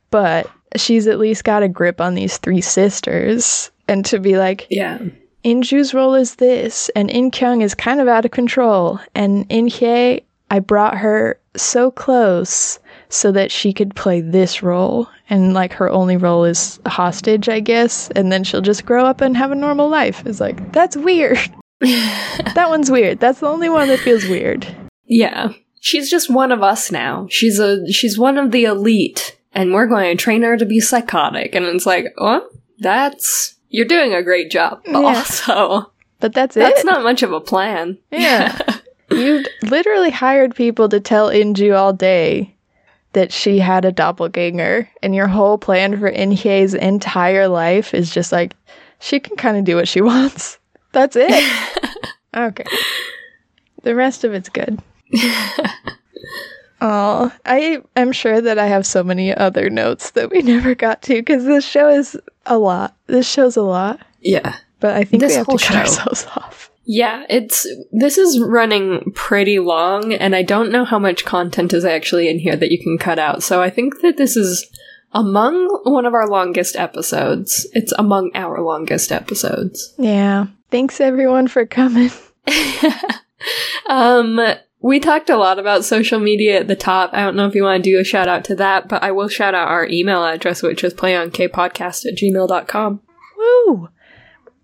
[0.09, 3.71] but she's at least got a grip on these three sisters.
[3.87, 4.99] And to be like, Yeah.
[5.43, 8.99] Inju's role is this, and In Kyung is kind of out of control.
[9.13, 12.79] And In Hye, I brought her so close
[13.09, 15.07] so that she could play this role.
[15.29, 18.09] And like her only role is hostage, I guess.
[18.11, 20.23] And then she'll just grow up and have a normal life.
[20.25, 21.37] It's like, that's weird.
[21.83, 23.19] that one's weird.
[23.19, 24.65] That's the only one that feels weird.
[25.05, 25.49] Yeah.
[25.81, 27.27] She's just one of us now.
[27.29, 30.79] She's a she's one of the elite, and we're going to train her to be
[30.79, 31.53] psychotic.
[31.53, 32.47] And it's like, well,
[32.79, 35.07] that's you're doing a great job, but Yeah.
[35.07, 36.61] also But that's, it.
[36.61, 37.97] that's not much of a plan.
[38.09, 38.57] Yeah.
[39.11, 42.55] you literally hired people to tell Inju all day
[43.11, 48.31] that she had a doppelganger, and your whole plan for Inhye's entire life is just
[48.31, 48.55] like
[49.01, 50.57] she can kind of do what she wants.
[50.93, 51.31] That's it.
[52.35, 52.63] okay.
[53.83, 54.79] The rest of it's good.
[56.85, 61.01] Oh, I am sure that I have so many other notes that we never got
[61.03, 62.95] to because this show is a lot.
[63.07, 64.55] This show's a lot, yeah.
[64.79, 65.75] but I think This we have to cut show.
[65.79, 66.69] ourselves off.
[66.85, 71.85] Yeah, it's this is running pretty long and I don't know how much content is
[71.85, 73.41] actually in here that you can cut out.
[73.41, 74.69] So I think that this is
[75.13, 77.65] among one of our longest episodes.
[77.71, 79.93] It's among our longest episodes.
[79.97, 80.47] Yeah.
[80.71, 82.11] Thanks everyone for coming.
[83.87, 84.39] um
[84.83, 87.11] we talked a lot about social media at the top.
[87.13, 89.11] I don't know if you want to do a shout out to that, but I
[89.11, 93.01] will shout out our email address, which is playonkpodcast at gmail.com.
[93.37, 93.87] Woo!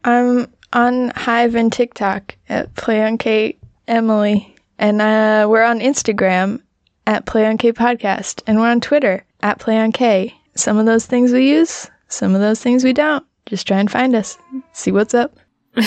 [0.03, 3.57] I'm on Hive and TikTok at Play on K
[3.88, 6.61] Emily, and uh, we're on Instagram
[7.07, 10.36] at Play on K Podcast, and we're on Twitter at Play on K.
[10.53, 13.26] Some of those things we use, some of those things we don't.
[13.45, 14.38] Just try and find us,
[14.74, 15.38] see what's up.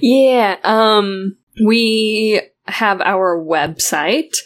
[0.00, 4.36] Yeah, um we have our website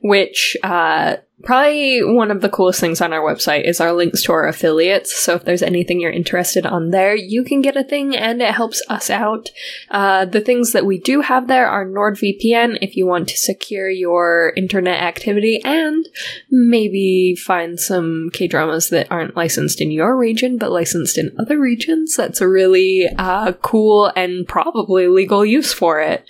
[0.00, 4.32] which uh probably one of the coolest things on our website is our links to
[4.32, 5.14] our affiliates.
[5.14, 8.54] So if there's anything you're interested on there, you can get a thing and it
[8.54, 9.50] helps us out.
[9.90, 13.90] Uh, the things that we do have there are NordVPN if you want to secure
[13.90, 16.08] your internet activity and
[16.50, 21.58] maybe find some K dramas that aren't licensed in your region but licensed in other
[21.58, 22.16] regions.
[22.16, 26.26] That's a really uh, cool and probably legal use for it.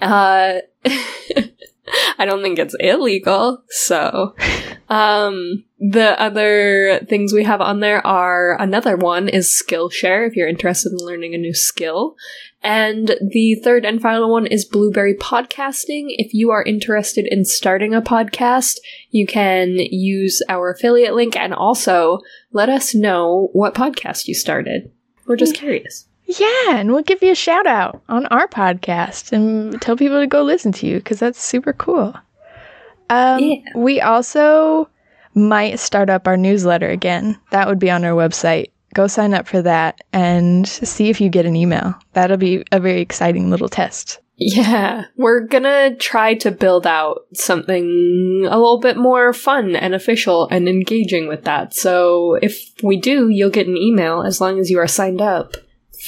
[0.00, 0.60] Uh,
[2.18, 3.62] I don't think it's illegal.
[3.68, 4.34] So,
[4.88, 10.48] um, the other things we have on there are another one is Skillshare if you're
[10.48, 12.16] interested in learning a new skill.
[12.62, 16.06] And the third and final one is Blubrry Podcasting.
[16.08, 18.78] If you are interested in starting a podcast,
[19.10, 22.18] you can use our affiliate link and also
[22.52, 24.90] let us know what podcast you started.
[25.26, 26.06] We're just curious.
[26.26, 30.26] Yeah, and we'll give you a shout out on our podcast and tell people to
[30.26, 32.14] go listen to you because that's super cool.
[33.08, 33.60] Um, Yeah.
[33.76, 34.88] We also
[35.34, 37.38] might start up our newsletter again.
[37.50, 38.70] That would be on our website.
[38.94, 41.94] Go sign up for that and see if you get an email.
[42.14, 44.20] That'll be a very exciting little test.
[44.38, 50.46] Yeah, we're gonna try to build out something a little bit more fun and official
[50.50, 51.74] and engaging with that.
[51.74, 55.56] So if we do, you'll get an email as long as you are signed up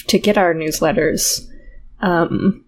[0.06, 1.46] to get our newsletters.
[2.00, 2.64] Um,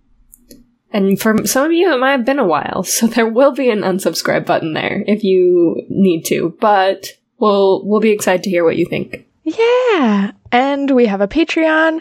[0.93, 3.71] and for some of you, it might have been a while, so there will be
[3.71, 6.57] an unsubscribe button there if you need to.
[6.61, 7.07] But
[7.39, 9.27] we'll we'll be excited to hear what you think.
[9.45, 10.33] Yeah.
[10.53, 12.01] And we have a Patreon.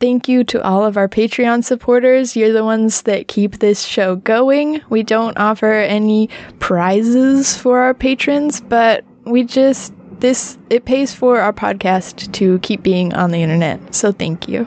[0.00, 2.36] Thank you to all of our Patreon supporters.
[2.36, 4.80] You're the ones that keep this show going.
[4.90, 6.28] We don't offer any
[6.60, 12.82] prizes for our patrons, but we just this it pays for our podcast to keep
[12.82, 13.94] being on the internet.
[13.94, 14.66] So thank you.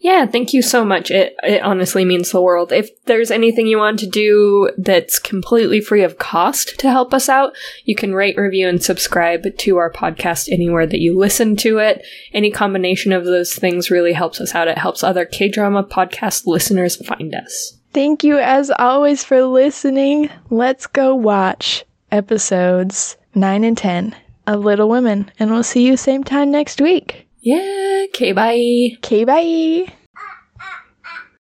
[0.00, 1.10] Yeah, thank you so much.
[1.10, 2.72] It it honestly means the world.
[2.72, 7.28] If there's anything you want to do that's completely free of cost to help us
[7.28, 7.52] out,
[7.84, 12.04] you can rate, review, and subscribe to our podcast anywhere that you listen to it.
[12.32, 14.68] Any combination of those things really helps us out.
[14.68, 17.78] It helps other K drama podcast listeners find us.
[17.92, 20.28] Thank you as always for listening.
[20.50, 24.14] Let's go watch episodes 9 and 10
[24.48, 27.28] of Little Women and we'll see you same time next week.
[27.40, 28.96] Yeah, okay, bye.
[28.98, 29.92] Okay, bye.